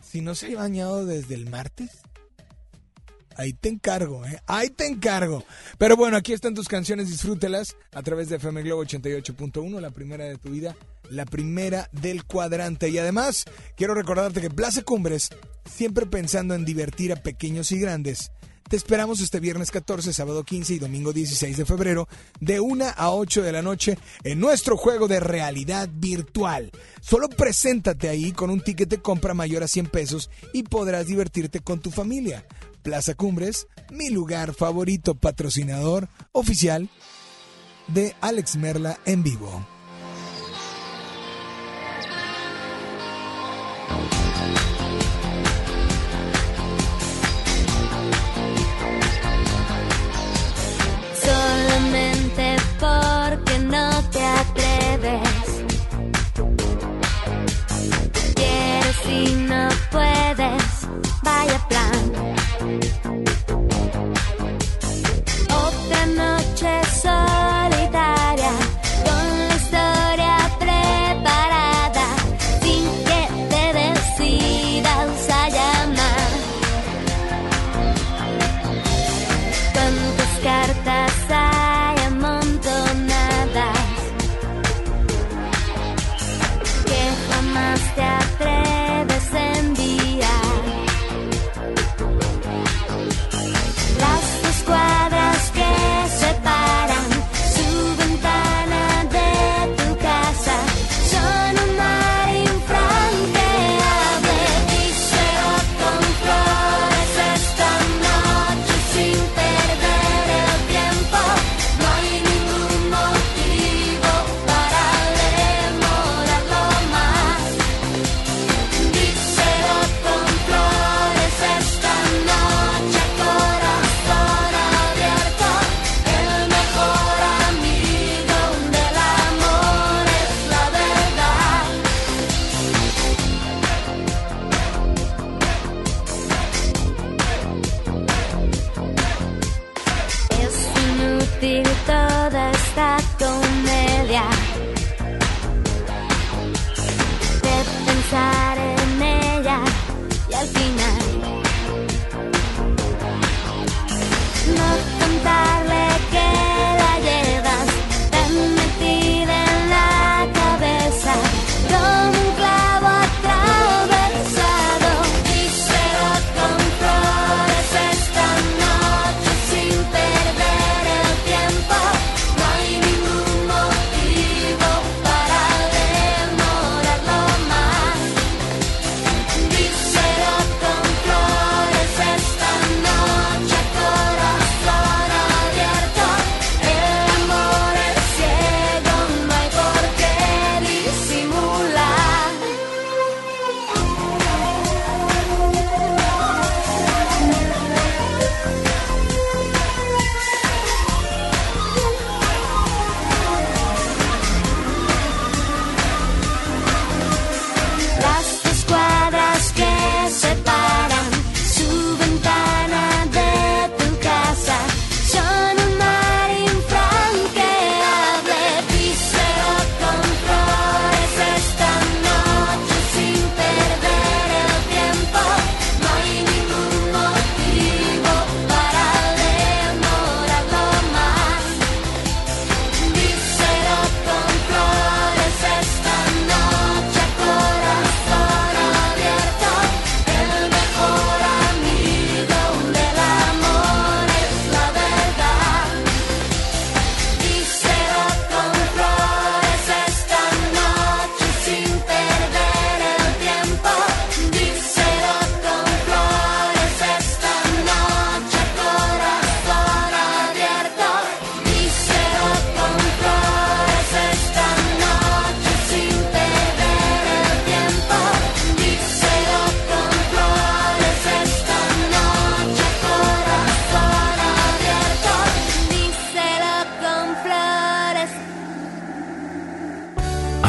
[0.00, 1.90] si no se ha bañado desde el martes,
[3.36, 4.40] ahí te encargo, ¿eh?
[4.46, 5.44] Ahí te encargo.
[5.76, 10.24] Pero bueno, aquí están tus canciones, disfrútelas a través de FM Globo 88.1, la primera
[10.24, 10.76] de tu vida,
[11.10, 12.88] la primera del cuadrante.
[12.88, 13.44] Y además,
[13.76, 15.30] quiero recordarte que Plaza Cumbres,
[15.64, 18.30] siempre pensando en divertir a pequeños y grandes,
[18.68, 22.08] te esperamos este viernes 14, sábado 15 y domingo 16 de febrero,
[22.40, 26.72] de 1 a 8 de la noche, en nuestro juego de realidad virtual.
[27.00, 31.60] Solo preséntate ahí con un ticket de compra mayor a 100 pesos y podrás divertirte
[31.60, 32.44] con tu familia.
[32.82, 36.88] Plaza Cumbres, mi lugar favorito, patrocinador oficial
[37.86, 39.75] de Alex Merla en vivo.
[51.14, 53.15] Solamente porque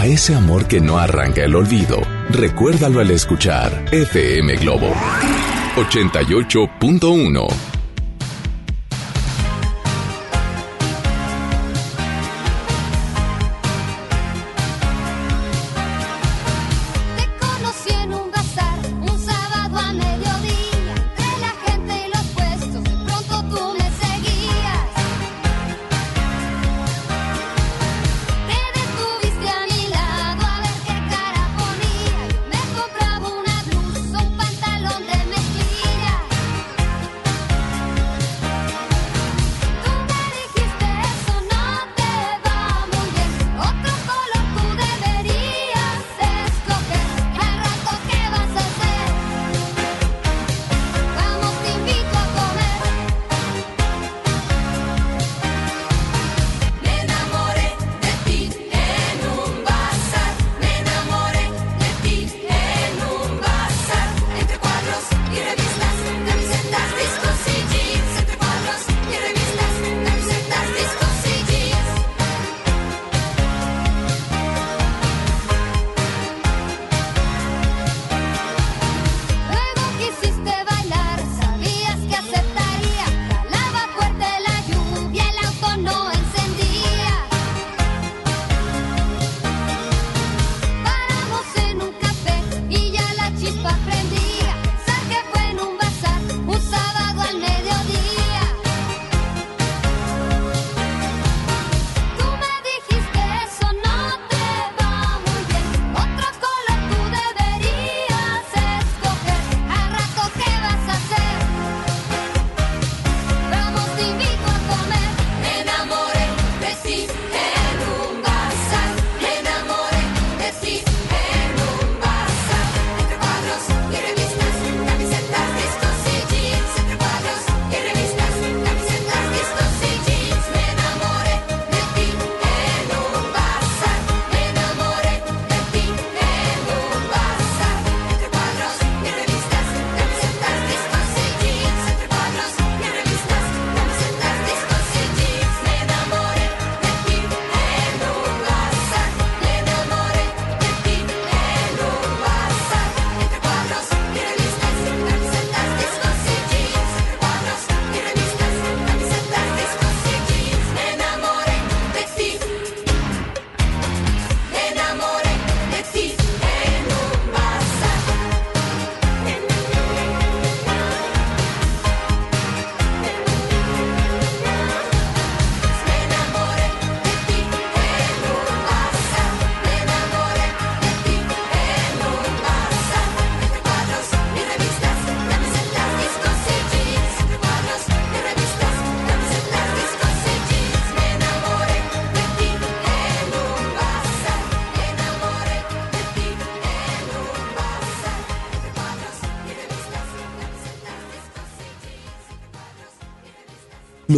[0.07, 4.93] Ese amor que no arranca el olvido, recuérdalo al escuchar FM Globo
[5.75, 7.76] 88.1.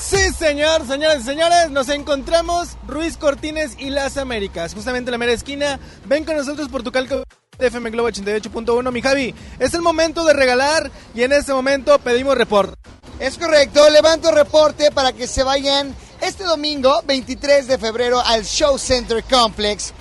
[0.00, 5.18] Sí, señor, señores y señores, nos encontramos Ruiz Cortines y las Américas, justamente en la
[5.18, 5.78] mera esquina.
[6.06, 7.22] Ven con nosotros por tu calco
[7.58, 8.90] de FM Globo 88.1.
[8.90, 12.74] Mi Javi, es el momento de regalar y en este momento pedimos report.
[13.20, 18.78] Es correcto, levanto reporte para que se vayan este domingo, 23 de febrero, al Show
[18.78, 19.92] Center Complex.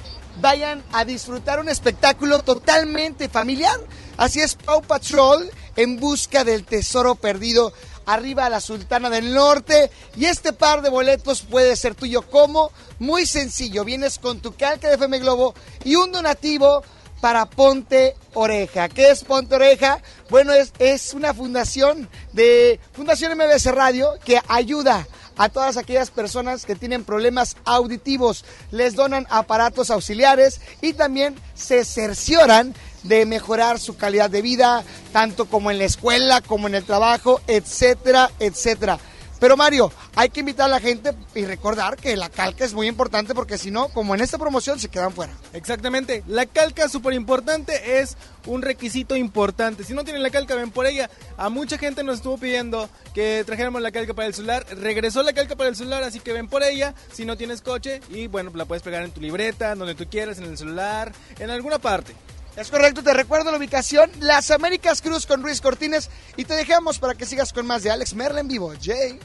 [0.42, 3.78] Vayan a disfrutar un espectáculo totalmente familiar.
[4.16, 7.72] Así es, Paw Patrol en busca del tesoro perdido
[8.14, 9.92] arriba a la Sultana del Norte.
[10.16, 13.86] Y este par de boletos puede ser tuyo como muy sencillo.
[13.86, 15.54] Vienes con tu calca de FM Globo
[15.84, 16.84] y un donativo
[17.22, 18.90] para Ponte Oreja.
[18.90, 20.02] ¿Qué es Ponte Oreja?
[20.30, 25.08] Bueno, es, es una fundación de Fundación MBS Radio que ayuda
[25.40, 28.44] a todas aquellas personas que tienen problemas auditivos.
[28.72, 35.46] Les donan aparatos auxiliares y también se cercioran de mejorar su calidad de vida, tanto
[35.46, 39.00] como en la escuela, como en el trabajo, etcétera, etcétera.
[39.40, 42.88] Pero Mario, hay que invitar a la gente y recordar que la calca es muy
[42.88, 45.32] importante porque si no, como en esta promoción, se quedan fuera.
[45.54, 49.86] Exactamente, la calca súper importante es un requisito importante.
[49.86, 51.10] Si no tienen la calca, ven por ella.
[51.38, 54.66] A mucha gente nos estuvo pidiendo que trajéramos la calca para el celular.
[54.72, 56.94] Regresó la calca para el celular, así que ven por ella.
[57.14, 60.38] Si no tienes coche, y bueno, la puedes pegar en tu libreta, donde tú quieras,
[60.40, 62.14] en el celular, en alguna parte.
[62.60, 67.00] Es correcto, te recuerdo la ubicación, Las Américas Cruz con Ruiz Cortines y te dejamos
[67.00, 68.74] para que sigas con más de Alex Merla en vivo.
[68.84, 69.18] Jay.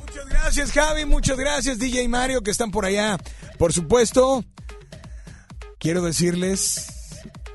[0.00, 1.04] Muchas gracias, Javi.
[1.04, 3.18] Muchas gracias, DJ Mario, que están por allá.
[3.56, 4.44] Por supuesto,
[5.78, 6.88] quiero decirles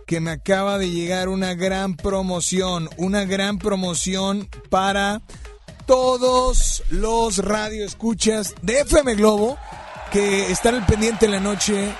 [0.08, 2.90] que me acaba de llegar una gran promoción.
[2.96, 5.22] Una gran promoción para
[5.88, 9.58] todos los radioescuchas de FM Globo
[10.14, 11.94] que están al pendiente en la noche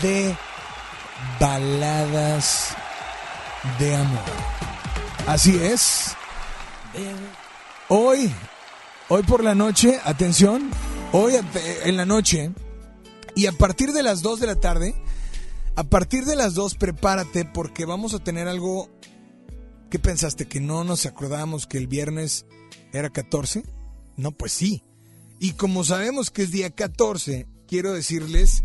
[0.00, 0.36] de
[1.40, 2.74] baladas
[3.78, 4.20] de amor.
[5.26, 6.14] Así es.
[7.88, 8.32] Hoy,
[9.08, 10.70] hoy por la noche, atención,
[11.12, 11.34] hoy
[11.84, 12.52] en la noche
[13.34, 14.94] y a partir de las 2 de la tarde,
[15.76, 18.90] a partir de las 2 prepárate porque vamos a tener algo
[19.92, 20.46] ¿Qué pensaste?
[20.46, 22.46] ¿Que no nos acordábamos que el viernes
[22.94, 23.62] era 14?
[24.16, 24.82] No, pues sí.
[25.38, 28.64] Y como sabemos que es día 14, quiero decirles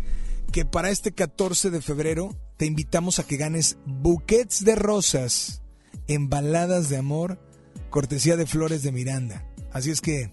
[0.52, 5.62] que para este 14 de febrero te invitamos a que ganes buquets de rosas
[6.08, 7.40] en baladas de amor,
[7.88, 9.48] cortesía de Flores de Miranda.
[9.72, 10.32] Así es que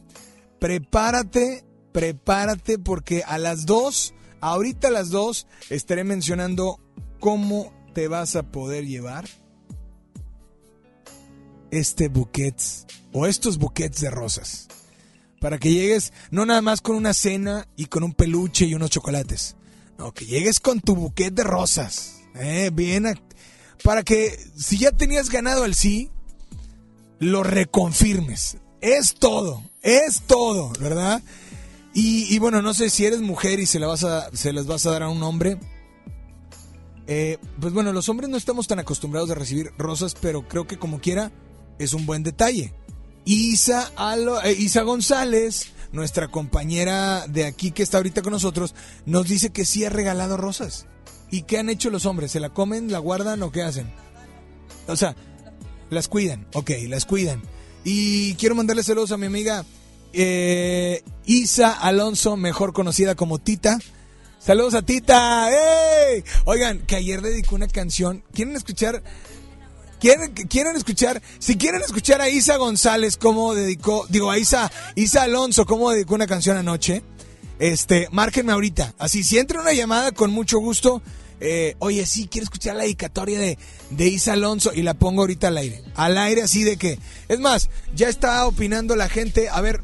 [0.59, 6.79] prepárate, prepárate porque a las 2, ahorita a las 2, estaré mencionando
[7.19, 9.25] cómo te vas a poder llevar
[11.69, 12.59] este buquet
[13.13, 14.67] o estos buquets de rosas.
[15.39, 18.89] Para que llegues no nada más con una cena y con un peluche y unos
[18.89, 19.55] chocolates.
[19.99, 22.14] No, que llegues con tu buquet de rosas.
[22.35, 23.19] Eh, bien.
[23.83, 26.09] Para que si ya tenías ganado el sí,
[27.19, 28.57] lo reconfirmes.
[28.81, 31.21] Es todo, es todo, ¿verdad?
[31.97, 34.91] Y, bueno, no sé si eres mujer y se, la vas a, las vas a
[34.91, 35.57] dar a un hombre.
[37.07, 40.77] Eh, pues bueno, los hombres no estamos tan acostumbrados a recibir rosas, pero creo que
[40.77, 41.31] como quiera
[41.79, 42.73] es un buen detalle.
[43.23, 43.91] Isa,
[44.43, 48.75] eh, Isa González, nuestra compañera de aquí que está ahorita con nosotros,
[49.05, 50.87] nos dice que sí ha regalado rosas.
[51.35, 52.31] ¿Y qué han hecho los hombres?
[52.31, 53.91] ¿Se la comen, la guardan o qué hacen?
[54.87, 55.17] O sea,
[55.89, 57.41] las cuidan, ok, las cuidan.
[57.83, 59.65] Y quiero mandarle saludos a mi amiga
[60.13, 63.79] eh, Isa Alonso, mejor conocida como Tita.
[64.39, 65.49] Saludos a Tita.
[65.51, 66.23] ¡Ey!
[66.45, 68.23] Oigan, que ayer dedicó una canción.
[68.33, 69.03] ¿Quieren escuchar?
[69.99, 71.21] ¿Quieren, quieren escuchar?
[71.39, 76.15] Si quieren escuchar a Isa González cómo dedicó, digo a Isa, Isa Alonso cómo dedicó
[76.15, 77.03] una canción anoche,
[77.59, 78.95] este, márquenme ahorita.
[78.97, 81.01] Así, si entra una llamada con mucho gusto,
[81.39, 83.57] eh, oye, sí, quiero escuchar la dedicatoria de,
[83.89, 85.83] de Isa Alonso y la pongo ahorita al aire.
[85.95, 89.49] Al aire así de que, es más, ya está opinando la gente.
[89.49, 89.81] A ver,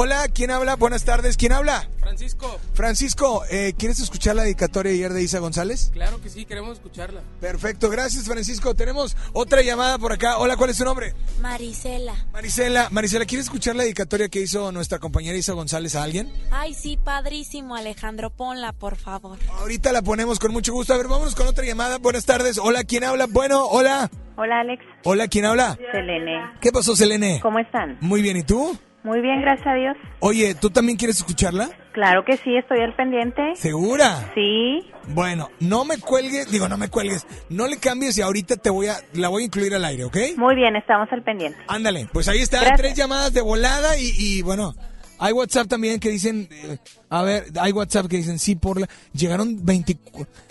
[0.00, 0.76] hola, ¿quién habla?
[0.76, 1.88] Buenas tardes, ¿quién habla?
[1.98, 5.90] Francisco, Francisco, eh, ¿quieres escuchar la dedicatoria ayer de Isa González?
[5.92, 7.20] claro que sí, queremos escucharla.
[7.40, 8.76] Perfecto, gracias Francisco.
[8.76, 10.38] Tenemos otra llamada por acá.
[10.38, 11.14] Hola, ¿cuál es tu nombre?
[11.42, 12.14] Marisela.
[12.32, 16.32] Marisela, Marisela, ¿quieres escuchar la dedicatoria que hizo nuestra compañera Isa González a alguien?
[16.52, 19.38] Ay, sí, padrísimo, Alejandro, ponla, por favor.
[19.58, 20.94] Ahorita la ponemos con mucho gusto.
[20.94, 21.98] A ver, vámonos con otra llamada.
[21.98, 22.58] Buenas tardes.
[22.58, 23.26] Hola, ¿quién habla?
[23.28, 24.08] Bueno, hola.
[24.36, 25.76] Hola Alex, Hola, ¿quién habla?
[25.90, 26.52] Selene.
[26.60, 27.40] ¿Qué pasó, Selene?
[27.42, 27.98] ¿Cómo están?
[28.00, 28.78] Muy bien, ¿y tú?
[29.04, 29.96] Muy bien, gracias a Dios.
[30.20, 31.70] Oye, ¿tú también quieres escucharla?
[31.92, 33.54] Claro que sí, estoy al pendiente.
[33.56, 34.30] ¿Segura?
[34.34, 34.86] Sí.
[35.08, 38.88] Bueno, no me cuelgues, digo, no me cuelgues, no le cambies y ahorita te voy
[38.88, 40.16] a, la voy a incluir al aire, ¿ok?
[40.36, 41.58] Muy bien, estamos al pendiente.
[41.68, 42.78] Ándale, pues ahí está, Gracias.
[42.78, 44.74] tres llamadas de volada y, y, bueno,
[45.18, 48.88] hay WhatsApp también que dicen, eh, a ver, hay WhatsApp que dicen, sí, por la,
[49.12, 49.98] llegaron 20,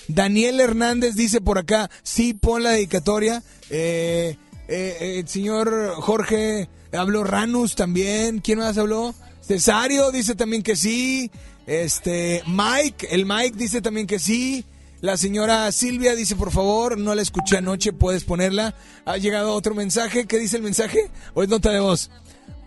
[0.07, 4.35] Daniel Hernández dice por acá, sí, pon la dedicatoria, eh,
[4.67, 9.13] eh, el señor Jorge habló Ranus también, ¿quién más habló?
[9.41, 11.31] Cesario dice también que sí,
[11.65, 14.65] este, Mike, el Mike dice también que sí,
[14.99, 18.73] la señora Silvia dice, por favor, no la escuché anoche, puedes ponerla.
[19.05, 20.25] Ha llegado otro mensaje.
[20.25, 21.11] ¿Qué dice el mensaje?
[21.35, 22.09] ¿O es nota de voz?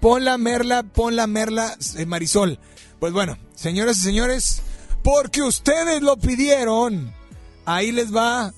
[0.01, 2.61] Ponla, Merla, ponla, Merla, eh, Marisol.
[3.01, 4.63] Pues bueno, señoras y señores,
[5.03, 7.13] porque ustedes lo pidieron,
[7.65, 8.53] ahí les va.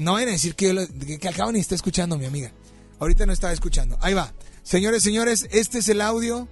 [0.00, 2.52] No vayan a decir que, yo lo- que, que acaban y está escuchando mi amiga.
[2.98, 3.98] Ahorita no estaba escuchando.
[4.00, 4.32] Ahí va.
[4.62, 6.48] Señores, señores, este es el audio.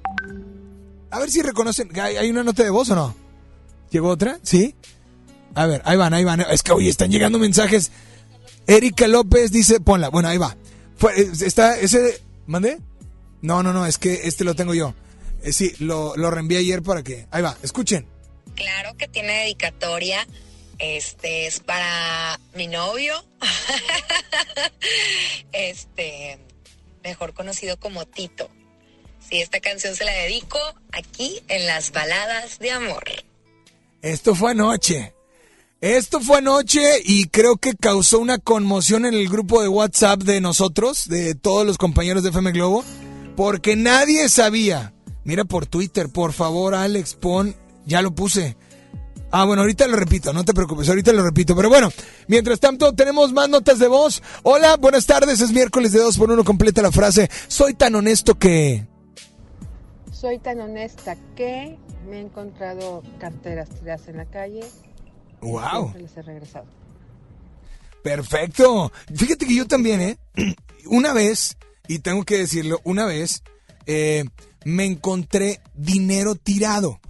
[1.10, 1.90] A ver si reconocen.
[1.98, 3.14] ¿Hay, una nota de voz o no?
[3.90, 4.38] ¿Llegó otra?
[4.42, 4.74] ¿Sí?
[5.54, 6.40] A ver, ahí van, ahí van.
[6.42, 7.90] Es que, oye, están llegando mensajes.
[8.66, 10.10] Erika López dice, ponla.
[10.10, 10.56] Bueno, ahí va.
[10.96, 12.78] Fue, eh, está, ese, ¿mandé?
[13.40, 14.94] No, no, no, es que este lo tengo yo.
[15.42, 18.06] Eh, sí, lo, lo reenvié ayer para que, ahí va, escuchen.
[18.56, 20.26] Claro que tiene dedicatoria.
[20.78, 23.24] Este es para mi novio.
[25.52, 26.38] este,
[27.02, 28.48] mejor conocido como Tito.
[29.28, 30.58] Sí, esta canción se la dedico
[30.92, 33.04] aquí en las baladas de amor.
[34.00, 35.14] Esto fue anoche.
[35.80, 40.40] Esto fue anoche y creo que causó una conmoción en el grupo de WhatsApp de
[40.40, 42.84] nosotros, de todos los compañeros de FM Globo,
[43.36, 44.94] porque nadie sabía.
[45.24, 47.54] Mira por Twitter, por favor, Alex, pon,
[47.86, 48.56] ya lo puse.
[49.30, 51.54] Ah, bueno, ahorita lo repito, no te preocupes, ahorita lo repito.
[51.54, 51.90] Pero bueno,
[52.28, 54.22] mientras tanto, tenemos más notas de voz.
[54.42, 57.28] Hola, buenas tardes, es miércoles de 2 por 1 completa la frase.
[57.46, 58.86] Soy tan honesto que...
[60.12, 61.78] Soy tan honesta que
[62.08, 64.64] me he encontrado carteras tiradas en la calle.
[65.42, 65.92] Wow.
[65.92, 66.66] Siempre les he regresado.
[68.02, 68.90] Perfecto.
[69.14, 70.18] Fíjate que yo también, ¿eh?
[70.86, 73.42] Una vez, y tengo que decirlo, una vez
[73.86, 74.24] eh,
[74.64, 77.00] me encontré dinero tirado.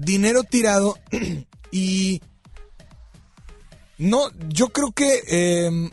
[0.00, 0.98] Dinero tirado
[1.70, 2.22] y...
[3.98, 5.90] No, yo creo que eh,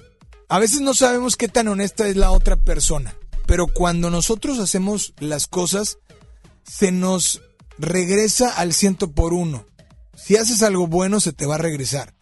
[0.47, 3.13] a veces no sabemos qué tan honesta es la otra persona,
[3.45, 5.97] pero cuando nosotros hacemos las cosas,
[6.63, 7.41] se nos
[7.77, 9.65] regresa al ciento por uno.
[10.15, 12.13] Si haces algo bueno, se te va a regresar.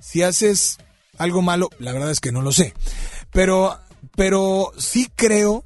[0.00, 0.78] Si haces
[1.18, 2.74] algo malo, la verdad es que no lo sé.
[3.30, 3.78] Pero,
[4.16, 5.64] pero sí creo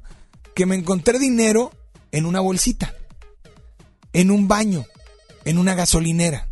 [0.53, 1.71] que me encontré dinero
[2.11, 2.93] en una bolsita,
[4.13, 4.85] en un baño,
[5.45, 6.49] en una gasolinera.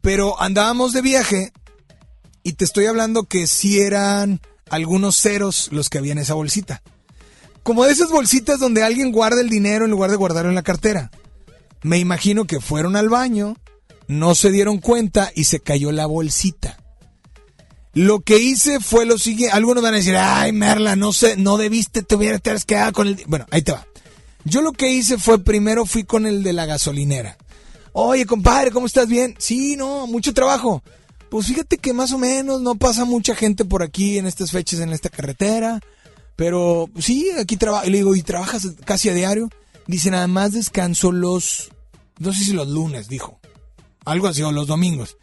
[0.00, 1.52] Pero andábamos de viaje
[2.42, 6.82] y te estoy hablando que sí eran algunos ceros los que había en esa bolsita.
[7.62, 10.62] Como de esas bolsitas donde alguien guarda el dinero en lugar de guardarlo en la
[10.62, 11.10] cartera.
[11.82, 13.56] Me imagino que fueron al baño,
[14.06, 16.78] no se dieron cuenta y se cayó la bolsita.
[17.94, 19.54] Lo que hice fue lo siguiente.
[19.54, 23.16] Algunos van a decir, ay, Merla, no sé, no debiste, te hubieras quedado con el...
[23.16, 23.24] di-".
[23.26, 23.86] Bueno, ahí te va.
[24.44, 27.38] Yo lo que hice fue primero fui con el de la gasolinera.
[27.96, 29.06] Oye, compadre, ¿cómo estás?
[29.06, 29.36] ¿Bien?
[29.38, 30.82] Sí, no, mucho trabajo.
[31.28, 34.80] Pues fíjate que más o menos no pasa mucha gente por aquí en estas fechas
[34.80, 35.80] en esta carretera.
[36.34, 37.86] Pero sí, aquí trabajo.
[37.86, 39.48] Le digo, ¿y trabajas casi a diario?
[39.86, 41.70] Dice, nada más descanso los...
[42.18, 43.38] No sé si los lunes, dijo.
[44.04, 45.16] Algo así, o los domingos.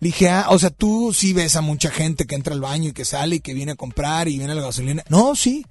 [0.00, 2.88] Le dije, ah, o sea, tú sí ves a mucha gente que entra al baño
[2.88, 5.04] y que sale y que viene a comprar y viene a la gasolina.
[5.08, 5.64] No, sí.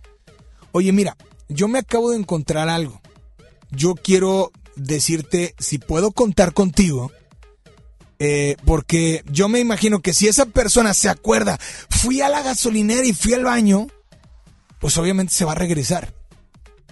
[0.71, 1.17] Oye, mira,
[1.49, 3.01] yo me acabo de encontrar algo.
[3.69, 7.11] Yo quiero decirte si puedo contar contigo.
[8.19, 11.59] eh, porque yo me imagino que si esa persona se acuerda,
[11.89, 13.87] fui a la gasolinera y fui al baño,
[14.79, 16.13] pues obviamente se va a regresar.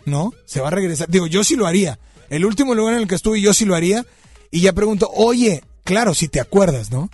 [0.06, 0.34] ¿No?
[0.45, 1.10] Se va a regresar.
[1.10, 1.98] Digo, yo sí lo haría.
[2.30, 4.06] El último lugar en el que estuve, yo sí lo haría.
[4.52, 7.10] Y ya pregunto, oye, claro, si te acuerdas, ¿no?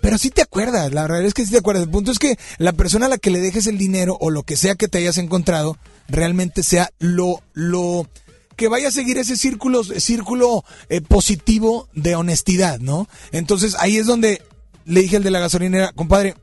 [0.00, 1.84] Pero sí te acuerdas, la verdad es que sí te acuerdas.
[1.84, 4.42] El punto es que la persona a la que le dejes el dinero o lo
[4.42, 5.76] que sea que te hayas encontrado,
[6.08, 8.08] realmente sea lo, lo,
[8.56, 13.08] que vaya a seguir ese círculo, círculo eh, positivo de honestidad, ¿no?
[13.32, 14.42] Entonces ahí es donde
[14.84, 16.34] le dije al de la gasolinera, compadre,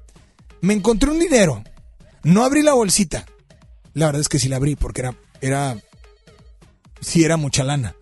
[0.62, 1.64] me encontré un dinero,
[2.24, 3.26] no abrí la bolsita.
[3.94, 5.78] La verdad es que sí la abrí porque era, era,
[7.02, 7.96] sí era mucha lana.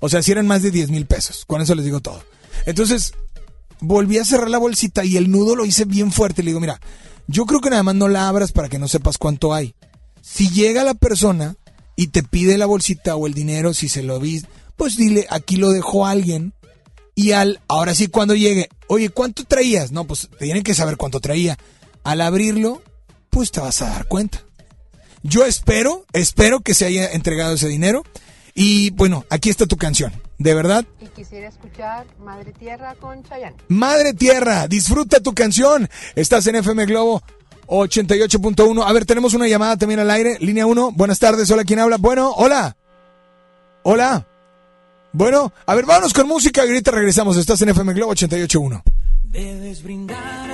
[0.00, 1.44] O sea, sí eran más de 10 mil pesos.
[1.46, 2.22] Con eso les digo todo.
[2.66, 3.14] Entonces,
[3.80, 6.42] volví a cerrar la bolsita y el nudo lo hice bien fuerte.
[6.42, 6.80] Le digo, mira,
[7.26, 9.74] yo creo que nada más no la abras para que no sepas cuánto hay.
[10.20, 11.56] Si llega la persona
[11.96, 14.42] y te pide la bolsita o el dinero, si se lo vi,
[14.76, 16.52] pues dile, aquí lo dejó alguien.
[17.14, 19.92] Y al, ahora sí, cuando llegue, oye, ¿cuánto traías?
[19.92, 21.56] No, pues tienen que saber cuánto traía.
[22.02, 22.82] Al abrirlo,
[23.30, 24.42] pues te vas a dar cuenta.
[25.22, 28.04] Yo espero, espero que se haya entregado ese dinero.
[28.54, 30.12] Y bueno, aquí está tu canción.
[30.36, 33.56] De verdad, Y quisiera escuchar Madre Tierra con Chayanne.
[33.68, 35.88] Madre Tierra, disfruta tu canción.
[36.16, 37.22] Estás en FM Globo
[37.66, 38.84] 88.1.
[38.86, 40.38] A ver, tenemos una llamada también al aire.
[40.40, 40.92] Línea 1.
[40.92, 41.50] Buenas tardes.
[41.50, 41.96] Hola, ¿quién habla?
[41.98, 42.76] Bueno, hola.
[43.82, 44.26] Hola.
[45.12, 47.36] Bueno, a ver, vámonos con música y regresamos.
[47.36, 48.82] Estás en FM Globo 88.1.
[49.30, 50.53] Debes brindar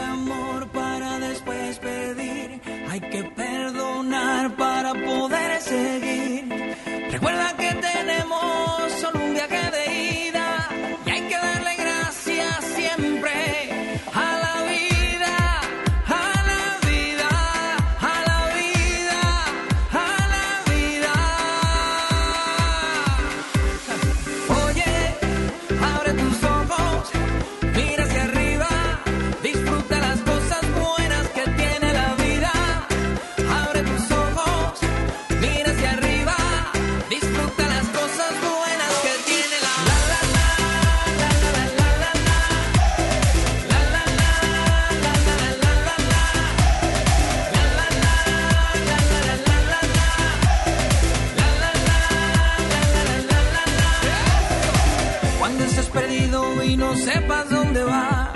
[55.70, 58.32] estés perdido y no sepas dónde vas.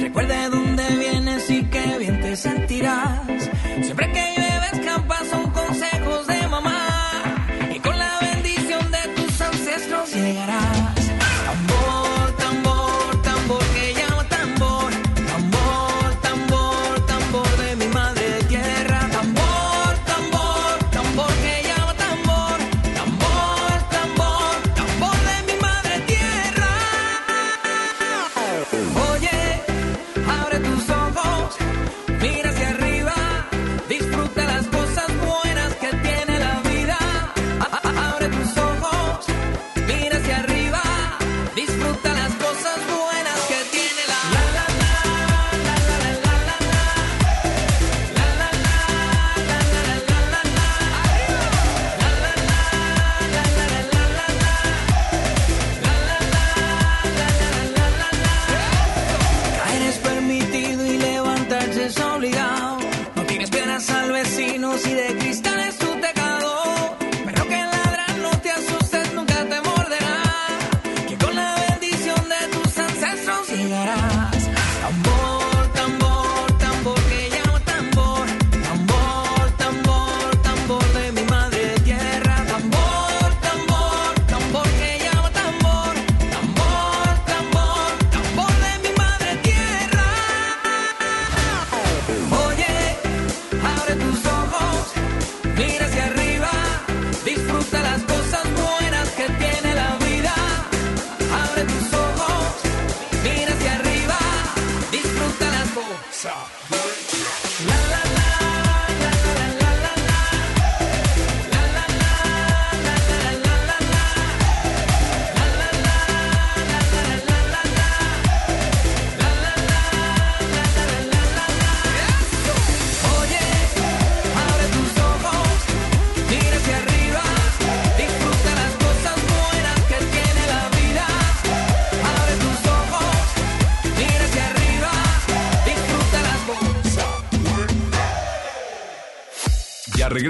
[0.00, 3.39] Recuerde dónde vienes y qué bien te sentirás.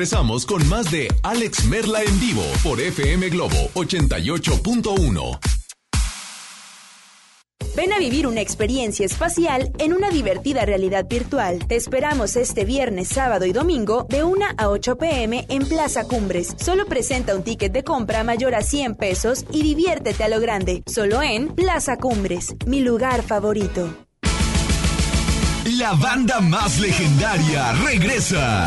[0.00, 5.38] Regresamos con más de Alex Merla en vivo por FM Globo 88.1.
[7.76, 11.66] Ven a vivir una experiencia espacial en una divertida realidad virtual.
[11.66, 16.56] Te esperamos este viernes, sábado y domingo de 1 a 8 pm en Plaza Cumbres.
[16.58, 20.82] Solo presenta un ticket de compra mayor a 100 pesos y diviértete a lo grande.
[20.86, 23.94] Solo en Plaza Cumbres, mi lugar favorito.
[25.76, 28.66] La banda más legendaria regresa.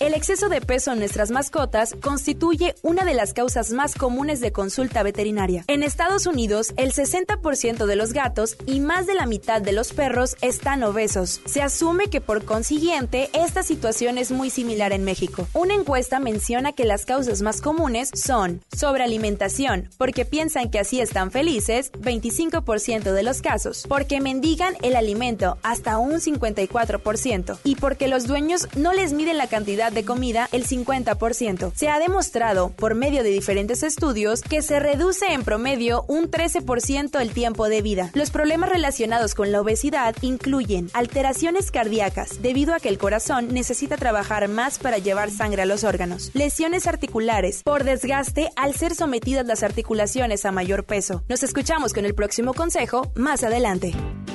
[0.00, 4.52] El exceso de peso en nuestras mascotas constituye una de las causas más comunes de
[4.52, 5.64] consulta veterinaria.
[5.66, 9.92] En Estados Unidos, el 60% de los gatos y más de la mitad de los
[9.92, 11.40] perros están obesos.
[11.46, 15.48] Se asume que por consiguiente esta situación es muy similar en México.
[15.52, 21.32] Una encuesta menciona que las causas más comunes son sobrealimentación, porque piensan que así están
[21.32, 28.28] felices, 25% de los casos, porque mendigan el alimento, hasta un 54%, y porque los
[28.28, 31.72] dueños no les miden la cantidad de comida el 50%.
[31.74, 37.20] Se ha demostrado por medio de diferentes estudios que se reduce en promedio un 13%
[37.20, 38.10] el tiempo de vida.
[38.14, 43.96] Los problemas relacionados con la obesidad incluyen alteraciones cardíacas debido a que el corazón necesita
[43.96, 49.46] trabajar más para llevar sangre a los órganos, lesiones articulares por desgaste al ser sometidas
[49.46, 51.22] las articulaciones a mayor peso.
[51.28, 53.94] Nos escuchamos con el próximo consejo más adelante.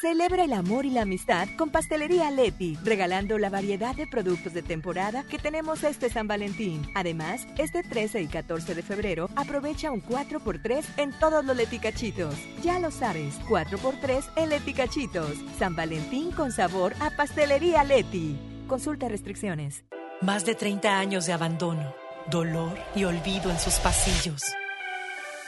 [0.00, 4.62] Celebra el amor y la amistad con Pastelería Leti, regalando la variedad de productos de
[4.62, 6.88] temporada que tenemos este San Valentín.
[6.94, 12.36] Además, este 13 y 14 de febrero aprovecha un 4x3 en todos los leticachitos.
[12.62, 15.32] Ya lo sabes, 4x3 en leticachitos.
[15.58, 18.38] San Valentín con sabor a Pastelería Leti.
[18.68, 19.84] Consulta restricciones.
[20.20, 21.92] Más de 30 años de abandono,
[22.30, 24.42] dolor y olvido en sus pasillos.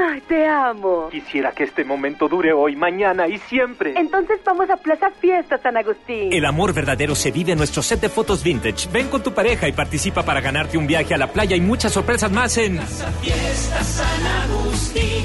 [0.00, 1.08] ¡Ay, te amo!
[1.10, 3.94] Quisiera que este momento dure hoy, mañana y siempre.
[3.96, 6.32] Entonces vamos a Plaza Fiesta San Agustín.
[6.32, 8.88] El amor verdadero se vive en nuestro set de fotos vintage.
[8.92, 11.92] Ven con tu pareja y participa para ganarte un viaje a la playa y muchas
[11.92, 15.24] sorpresas más en Fiesta San Agustín.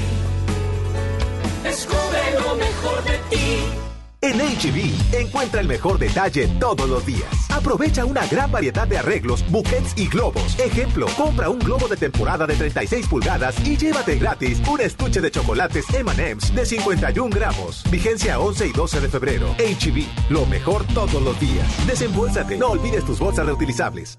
[1.62, 3.77] Descubre lo mejor de ti.
[4.28, 7.30] En HB, encuentra el mejor detalle todos los días.
[7.48, 10.58] Aprovecha una gran variedad de arreglos, buquets y globos.
[10.58, 15.30] Ejemplo, compra un globo de temporada de 36 pulgadas y llévate gratis un estuche de
[15.30, 17.82] chocolates M&M's de 51 gramos.
[17.90, 19.56] Vigencia 11 y 12 de febrero.
[19.56, 21.66] HB, lo mejor todos los días.
[21.86, 24.18] Desembolsate, no olvides tus bolsas reutilizables.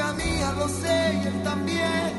[0.00, 2.12] amiga mía, lo sé él también.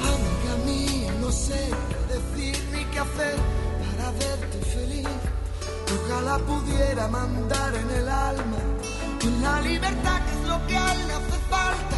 [0.00, 1.70] Amiga mía, no sé
[2.08, 3.36] decir ni qué hacer
[3.96, 5.08] para verte feliz.
[5.94, 8.58] Ojalá pudiera mandar en el alma
[9.20, 11.97] con la libertad que es lo que a él le hace falta.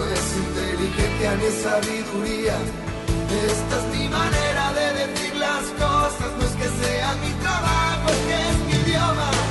[0.00, 2.56] no es inteligencia ni sabiduría.
[3.48, 8.08] Esta es mi manera de decir las cosas, no es que sea mi trabajo,
[8.42, 9.49] es mi idioma.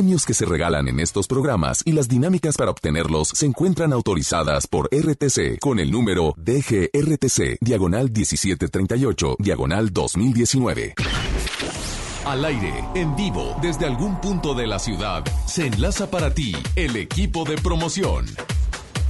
[0.00, 4.66] Premios que se regalan en estos programas y las dinámicas para obtenerlos se encuentran autorizadas
[4.66, 10.94] por RTC con el número DGRTC, diagonal 1738, diagonal 2019.
[12.24, 16.96] Al aire, en vivo, desde algún punto de la ciudad, se enlaza para ti el
[16.96, 18.24] equipo de promoción.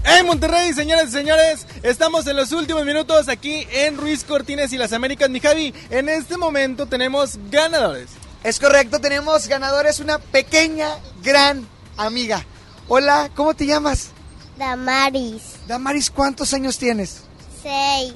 [0.05, 4.79] En Monterrey, señoras y señores, estamos en los últimos minutos aquí en Ruiz Cortines y
[4.79, 5.31] las Américas.
[5.31, 8.20] Mi Javi, en este momento tenemos ganadores.
[8.43, 10.89] Es correcto, tenemos ganadores, una pequeña,
[11.23, 12.45] gran amiga.
[12.89, 14.09] Hola, ¿cómo te llamas?
[14.57, 15.43] Damaris.
[15.67, 17.23] Damaris, ¿cuántos años tienes?
[17.63, 18.15] Seis.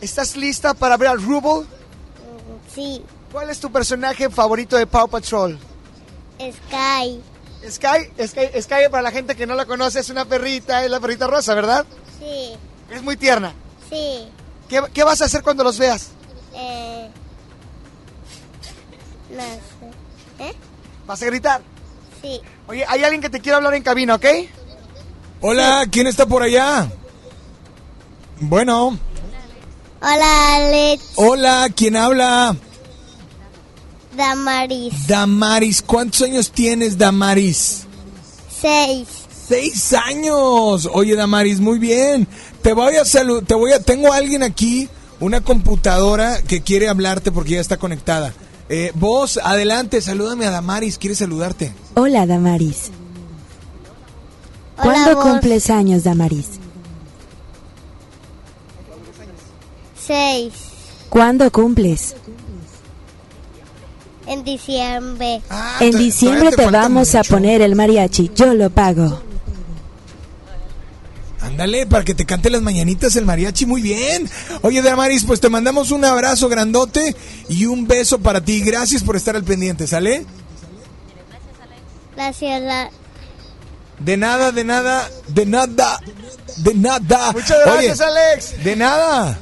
[0.00, 1.66] ¿Estás lista para ver al Rubble?
[2.74, 3.02] Sí.
[3.30, 5.58] ¿Cuál es tu personaje favorito de Paw Patrol?
[6.38, 7.22] Sky.
[7.68, 10.98] Sky, Sky, Sky, para la gente que no la conoce, es una perrita, es la
[10.98, 11.84] perrita rosa, ¿verdad?
[12.18, 12.56] Sí.
[12.90, 13.52] Es muy tierna.
[13.88, 14.28] Sí.
[14.68, 16.08] ¿Qué, qué vas a hacer cuando los veas?
[16.54, 16.89] Eh.
[19.30, 20.44] No sé.
[20.44, 20.54] ¿Eh?
[21.06, 21.62] ¿Vas a gritar?
[22.22, 22.40] Sí.
[22.66, 24.26] Oye, hay alguien que te quiere hablar en cabina, ¿ok?
[25.40, 26.90] Hola, ¿quién está por allá?
[28.40, 28.98] Bueno,
[30.02, 31.02] Hola, Alex.
[31.16, 32.56] hola, ¿quién habla?
[34.16, 35.06] Damaris.
[35.06, 37.82] Damaris, ¿cuántos años tienes, Damaris?
[38.60, 39.08] Seis.
[39.48, 40.88] Seis años.
[40.92, 42.26] Oye, Damaris, muy bien.
[42.62, 44.88] Te voy a saludar, te voy a, tengo a alguien aquí,
[45.20, 48.32] una computadora que quiere hablarte porque ya está conectada.
[48.72, 51.72] Eh, vos, adelante, salúdame a Damaris, quiere saludarte.
[51.94, 52.92] Hola, Damaris.
[54.78, 55.24] Hola, ¿Cuándo vos.
[55.24, 56.46] cumples años, Damaris?
[59.98, 60.52] Seis.
[61.08, 62.14] ¿Cuándo cumples?
[64.28, 65.42] En diciembre.
[65.80, 68.30] en diciembre te vamos a poner el mariachi.
[68.36, 69.20] Yo lo pago.
[71.60, 74.30] Ándale, para que te cante las mañanitas el mariachi, muy bien.
[74.62, 77.14] Oye, Damaris, pues te mandamos un abrazo grandote
[77.50, 78.62] y un beso para ti.
[78.62, 80.24] Gracias por estar al pendiente, ¿sale?
[82.16, 82.62] Gracias.
[82.62, 82.90] La...
[83.98, 86.00] De nada, de nada, de nada,
[86.56, 87.32] de nada.
[87.32, 88.64] Muchas gracias, Oye, Alex.
[88.64, 89.38] De nada.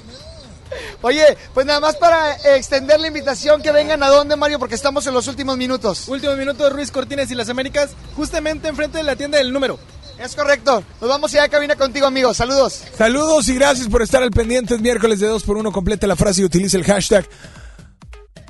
[1.03, 1.23] Oye,
[1.55, 5.15] pues nada más para extender la invitación que vengan a dónde, Mario, porque estamos en
[5.15, 6.09] los últimos minutos.
[6.09, 9.79] Últimos minutos, Ruiz Cortines y las Américas, justamente enfrente de la tienda del número.
[10.19, 10.83] Es correcto.
[11.01, 12.37] Nos vamos ya a cabina contigo, amigos.
[12.37, 12.83] Saludos.
[12.97, 14.75] Saludos y gracias por estar al pendiente.
[14.75, 17.29] Es miércoles de 2 por 1 Completa la frase y utiliza el hashtag.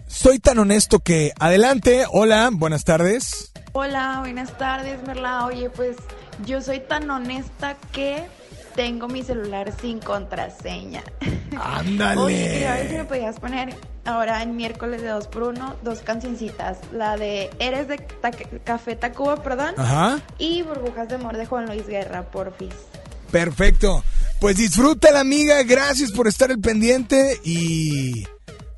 [0.06, 1.32] Soy tan honesto que.
[1.38, 2.06] Adelante.
[2.10, 3.52] Hola, buenas tardes.
[3.72, 5.44] Hola, buenas tardes, Merla.
[5.44, 5.96] Oye, pues
[6.46, 8.26] yo soy tan honesta que
[8.78, 11.02] tengo mi celular sin contraseña.
[11.60, 12.20] Ándale.
[12.20, 13.74] Oye, quería ver si me podías poner
[14.04, 16.78] ahora en miércoles de 2x1 dos cancioncitas.
[16.92, 18.30] La de Eres de Ta-
[18.62, 19.74] Café Tacuba, perdón.
[19.76, 20.20] Ajá.
[20.38, 22.72] Y Burbujas de Amor de Juan Luis Guerra, porfis.
[23.32, 24.04] Perfecto.
[24.40, 25.60] Pues disfruta la amiga.
[25.64, 27.40] Gracias por estar al pendiente.
[27.42, 28.28] Y.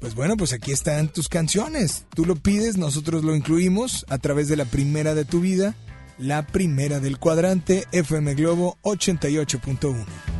[0.00, 2.06] Pues bueno, pues aquí están tus canciones.
[2.14, 5.74] Tú lo pides, nosotros lo incluimos a través de la primera de tu vida,
[6.20, 10.39] la primera del cuadrante FM Globo 88.1.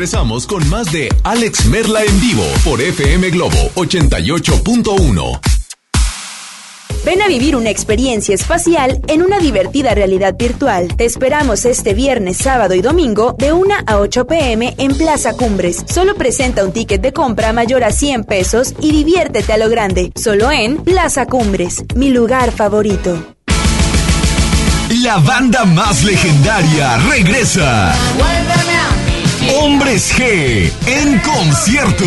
[0.00, 5.40] Regresamos con más de Alex Merla en vivo por FM Globo 88.1.
[7.04, 10.96] Ven a vivir una experiencia espacial en una divertida realidad virtual.
[10.96, 15.84] Te esperamos este viernes, sábado y domingo de 1 a 8 pm en Plaza Cumbres.
[15.86, 20.12] Solo presenta un ticket de compra mayor a 100 pesos y diviértete a lo grande.
[20.14, 23.36] Solo en Plaza Cumbres, mi lugar favorito.
[25.02, 27.94] La banda más legendaria regresa.
[29.58, 32.04] Hombres G en concierto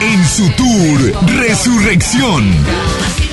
[0.00, 2.52] en su tour Resurrección.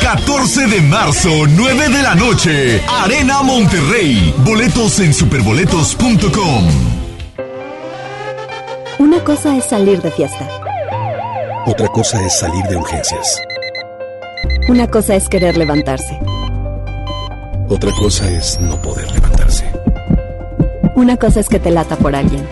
[0.02, 4.34] 14 de marzo, 9 de la noche, Arena Monterrey.
[4.40, 6.68] Boletos en superboletos.com.
[8.98, 10.50] Una cosa es salir de fiesta.
[11.68, 13.40] Otra cosa es salir de urgencias.
[14.68, 16.20] Una cosa es querer levantarse.
[17.70, 19.66] Otra cosa es no poder levantarse.
[20.96, 22.46] Una cosa es que te lata por alguien.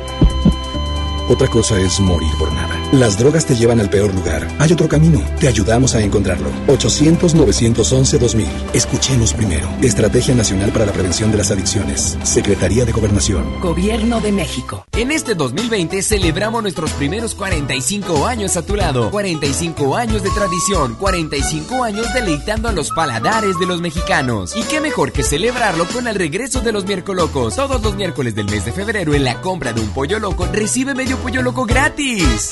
[1.32, 2.71] Otra cosa es morir por nada.
[2.92, 4.46] Las drogas te llevan al peor lugar.
[4.60, 5.24] Hay otro camino.
[5.40, 6.50] Te ayudamos a encontrarlo.
[6.68, 8.48] 800-911-2000.
[8.74, 9.70] Escuchemos primero.
[9.82, 12.18] Estrategia Nacional para la Prevención de las Adicciones.
[12.24, 13.62] Secretaría de Gobernación.
[13.62, 14.86] Gobierno de México.
[14.92, 19.10] En este 2020 celebramos nuestros primeros 45 años a tu lado.
[19.10, 20.96] 45 años de tradición.
[20.96, 24.54] 45 años deleitando a los paladares de los mexicanos.
[24.58, 27.56] Y qué mejor que celebrarlo con el regreso de los miércoles locos.
[27.56, 30.94] Todos los miércoles del mes de febrero en la compra de un pollo loco recibe
[30.94, 32.52] medio pollo loco gratis.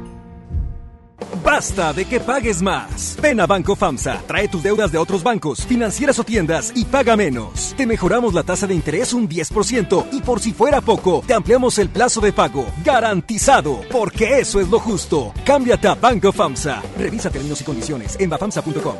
[1.43, 3.17] Basta de que pagues más.
[3.21, 7.15] Ven a Banco FAMSA, trae tus deudas de otros bancos, financieras o tiendas y paga
[7.15, 7.73] menos.
[7.75, 11.77] Te mejoramos la tasa de interés un 10% y por si fuera poco, te ampliamos
[11.77, 12.65] el plazo de pago.
[12.83, 15.33] Garantizado, porque eso es lo justo.
[15.45, 16.81] Cámbiate a Banco FAMSA.
[16.97, 18.95] Revisa términos y condiciones en bafamsa.com.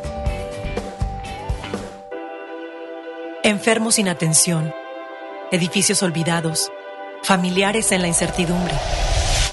[3.43, 4.71] Enfermos sin atención,
[5.51, 6.71] edificios olvidados,
[7.23, 8.75] familiares en la incertidumbre.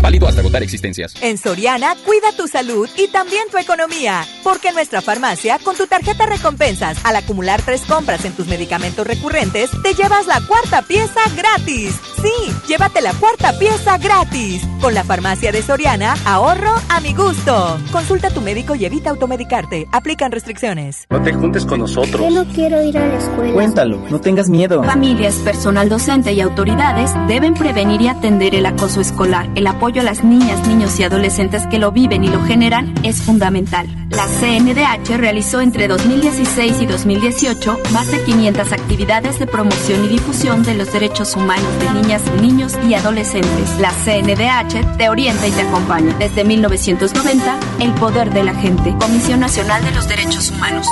[0.00, 1.14] Válido hasta agotar existencias.
[1.20, 4.24] En Soriana, cuida tu salud y también tu economía.
[4.44, 9.06] Porque en nuestra farmacia, con tu tarjeta recompensas, al acumular tres compras en tus medicamentos
[9.06, 11.94] recurrentes, te llevas la cuarta pieza gratis.
[12.22, 14.62] Sí, llévate la cuarta pieza gratis.
[14.80, 17.78] Con la farmacia de Soriana, ahorro a mi gusto.
[17.90, 19.88] Consulta a tu médico y evita automedicarte.
[19.92, 21.06] Aplican restricciones.
[21.10, 22.20] No te juntes con nosotros.
[22.22, 23.52] Yo no quiero ir a la escuela.
[23.52, 24.84] Cuéntalo, no tengas miedo.
[24.84, 29.48] Familias, personal docente y autoridades deben prevenir y atender el acoso escolar.
[29.54, 33.22] El apoyo a las niñas, niños y adolescentes que lo viven y lo generan es
[33.22, 33.88] fundamental.
[34.10, 40.62] La CNDH realizó entre 2016 y 2018 más de 500 actividades de promoción y difusión
[40.62, 43.78] de los derechos humanos de niñas, niños y adolescentes.
[43.80, 46.14] La CNDH te orienta y te acompaña.
[46.18, 48.94] Desde 1990, el poder de la gente.
[49.00, 50.86] Comisión Nacional de los Derechos Humanos.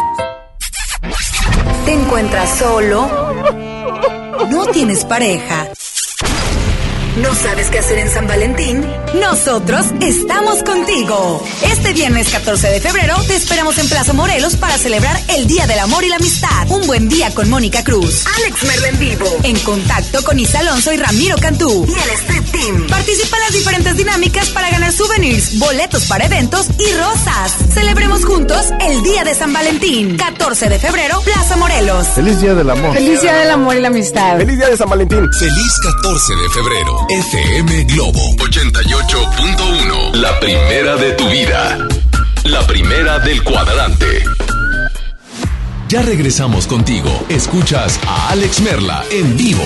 [1.85, 3.11] ¿Te encuentras solo?
[4.51, 5.69] ¿No tienes pareja?
[7.17, 8.85] ¿No sabes qué hacer en San Valentín?
[9.19, 11.43] Nosotros estamos contigo.
[11.63, 15.79] Este viernes 14 de febrero te esperamos en Plaza Morelos para celebrar el Día del
[15.79, 16.71] Amor y la Amistad.
[16.71, 20.93] Un buen día con Mónica Cruz, Alex Merla en vivo, en contacto con Isa Alonso
[20.93, 22.87] y Ramiro Cantú y el Street Team.
[22.87, 27.57] Participa en las diferentes dinámicas para ganar souvenirs, boletos para eventos y rosas.
[27.73, 30.19] Celebremos juntos el Día de San Valentín.
[30.19, 32.09] 14 de febrero, Plaza Morelos.
[32.09, 32.93] Feliz Día del Amor.
[32.93, 34.37] Feliz Día del Amor y la Amistad.
[34.37, 35.27] Feliz Día de San Valentín.
[35.39, 37.06] Feliz 14 de febrero.
[37.09, 40.15] FM Globo 88.1.
[40.15, 41.79] La primera de tu vida.
[42.43, 44.25] La primera del cuadrante.
[45.89, 47.09] Ya regresamos contigo.
[47.29, 49.63] Escuchas a Alex Merla en vivo.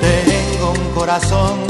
[0.00, 1.60] Tengo un corazón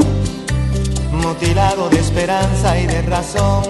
[1.11, 3.63] mutilado de esperanza y de razón.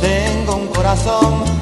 [0.00, 1.61] Tengo un corazón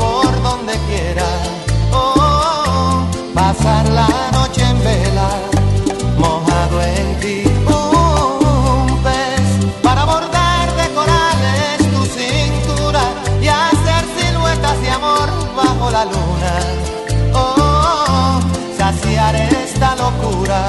[16.05, 16.53] luna.
[17.33, 18.39] Oh,
[18.77, 20.61] saciar esta locura,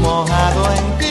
[0.00, 1.06] mojado en ti.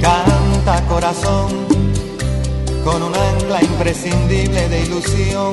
[0.00, 1.48] Canta corazón
[2.84, 5.52] con un ancla imprescindible de ilusión.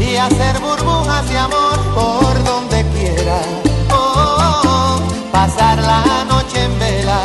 [0.00, 3.40] y hacer burbujas de amor por donde quiera.
[3.92, 4.98] Oh,
[5.30, 7.20] pasar la noche en vela,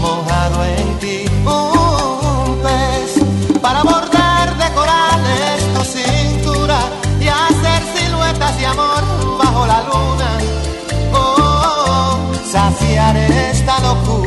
[0.00, 1.24] mojado en ti.
[1.44, 6.78] Un pez para bordar de corales tu cintura
[7.20, 9.02] y hacer siluetas de amor
[9.38, 10.30] bajo la luna.
[11.12, 12.16] Oh,
[12.48, 14.21] saciar esta locura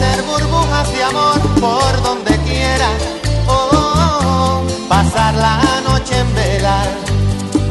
[0.00, 2.88] hacer burbujas de amor por donde quiera.
[3.46, 6.82] Oh, pasar la noche en vela,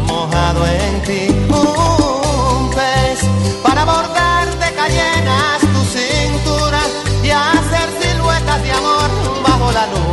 [0.05, 1.27] mojado en ti.
[1.49, 3.19] Un pez
[3.63, 6.81] para bordar de cayenas tu cintura
[7.23, 9.09] y hacer siluetas de amor
[9.43, 10.08] bajo la luna.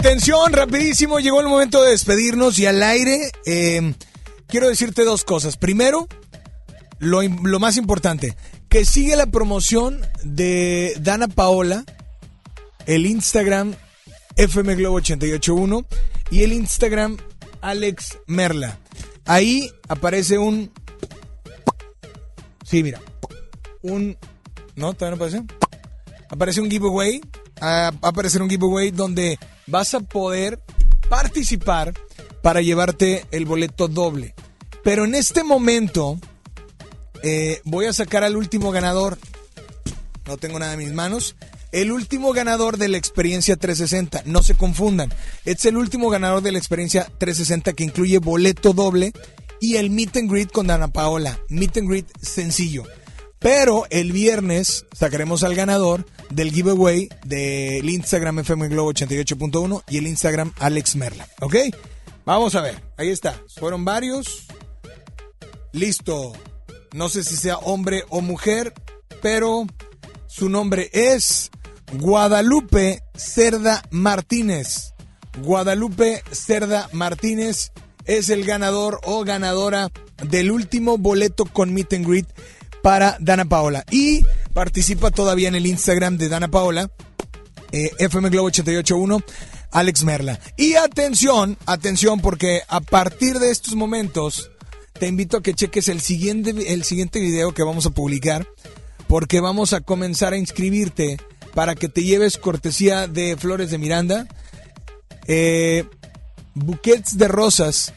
[0.00, 3.92] Atención, rapidísimo, llegó el momento de despedirnos y al aire eh,
[4.48, 5.58] quiero decirte dos cosas.
[5.58, 6.08] Primero,
[6.98, 8.34] lo, lo más importante,
[8.70, 11.84] que sigue la promoción de Dana Paola,
[12.86, 13.74] el Instagram
[14.36, 15.84] FM Globo 881
[16.30, 17.18] y el Instagram
[17.60, 18.78] Alex Merla.
[19.26, 20.72] Ahí aparece un...
[22.64, 23.02] Sí, mira.
[23.82, 24.16] Un...
[24.76, 24.94] ¿No?
[24.94, 25.44] ¿Todavía no aparece?
[26.30, 27.20] Aparece un giveaway.
[27.60, 29.38] ah, a aparecer un giveaway donde
[29.70, 30.60] vas a poder
[31.08, 31.94] participar
[32.42, 34.34] para llevarte el boleto doble.
[34.82, 36.18] Pero en este momento
[37.22, 39.18] eh, voy a sacar al último ganador.
[40.26, 41.36] No tengo nada en mis manos.
[41.72, 44.22] El último ganador de la experiencia 360.
[44.24, 45.12] No se confundan.
[45.44, 49.12] Es el último ganador de la experiencia 360 que incluye boleto doble
[49.60, 51.38] y el meet and greet con Dana Paola.
[51.48, 52.84] Meet and greet sencillo.
[53.40, 60.06] Pero el viernes sacaremos al ganador del giveaway del Instagram FM Globo 88.1 y el
[60.06, 61.26] Instagram Alex Merla.
[61.40, 61.56] ¿Ok?
[62.26, 62.82] Vamos a ver.
[62.98, 63.40] Ahí está.
[63.56, 64.46] Fueron varios.
[65.72, 66.32] Listo.
[66.92, 68.74] No sé si sea hombre o mujer,
[69.22, 69.64] pero
[70.26, 71.50] su nombre es
[71.94, 74.92] Guadalupe Cerda Martínez.
[75.42, 77.72] Guadalupe Cerda Martínez
[78.04, 79.90] es el ganador o ganadora
[80.28, 82.26] del último boleto con Meet and Greet
[82.82, 83.84] para Dana Paola.
[83.90, 86.90] Y participa todavía en el Instagram de Dana Paola,
[87.72, 89.22] eh, FM Globo 881,
[89.70, 90.40] Alex Merla.
[90.56, 94.50] Y atención, atención, porque a partir de estos momentos
[94.98, 98.46] te invito a que cheques el siguiente, el siguiente video que vamos a publicar,
[99.08, 101.18] porque vamos a comenzar a inscribirte
[101.54, 104.28] para que te lleves cortesía de Flores de Miranda,
[105.26, 105.84] eh,
[106.54, 107.92] buquets de rosas,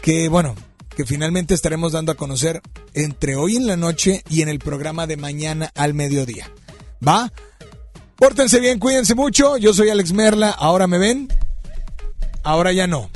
[0.00, 0.54] que bueno,
[0.96, 2.60] que finalmente estaremos dando a conocer
[2.94, 6.50] entre hoy en la noche y en el programa de mañana al mediodía.
[7.06, 7.32] ¿Va?
[8.16, 9.56] Pórtense bien, cuídense mucho.
[9.56, 10.50] Yo soy Alex Merla.
[10.50, 11.28] Ahora me ven.
[12.42, 13.10] Ahora ya no.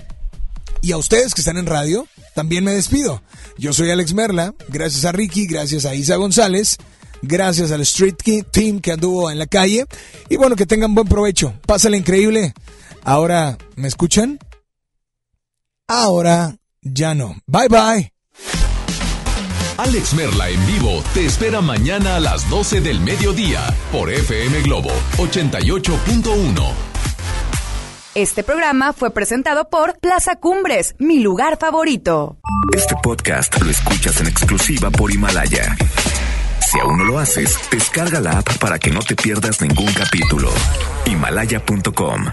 [0.83, 3.23] Y a ustedes que están en radio, también me despido.
[3.59, 4.55] Yo soy Alex Merla.
[4.69, 6.79] Gracias a Ricky, gracias a Isa González.
[7.23, 8.15] Gracias al Street
[8.51, 9.87] Team que anduvo en la calle.
[10.29, 11.55] Y bueno, que tengan buen provecho.
[11.67, 12.55] Pásale increíble.
[13.03, 14.39] Ahora, ¿me escuchan?
[15.89, 16.57] Ahora
[16.93, 17.37] ya no.
[17.47, 18.13] Bye bye.
[19.79, 24.91] Alex Merla en vivo te espera mañana a las 12 del mediodía por FM Globo
[25.19, 26.97] 88.1.
[28.15, 32.39] Este programa fue presentado por Plaza Cumbres, mi lugar favorito.
[32.75, 35.77] Este podcast lo escuchas en exclusiva por Himalaya.
[36.71, 40.51] Si aún no lo haces, descarga la app para que no te pierdas ningún capítulo.
[41.05, 42.25] Himalaya.com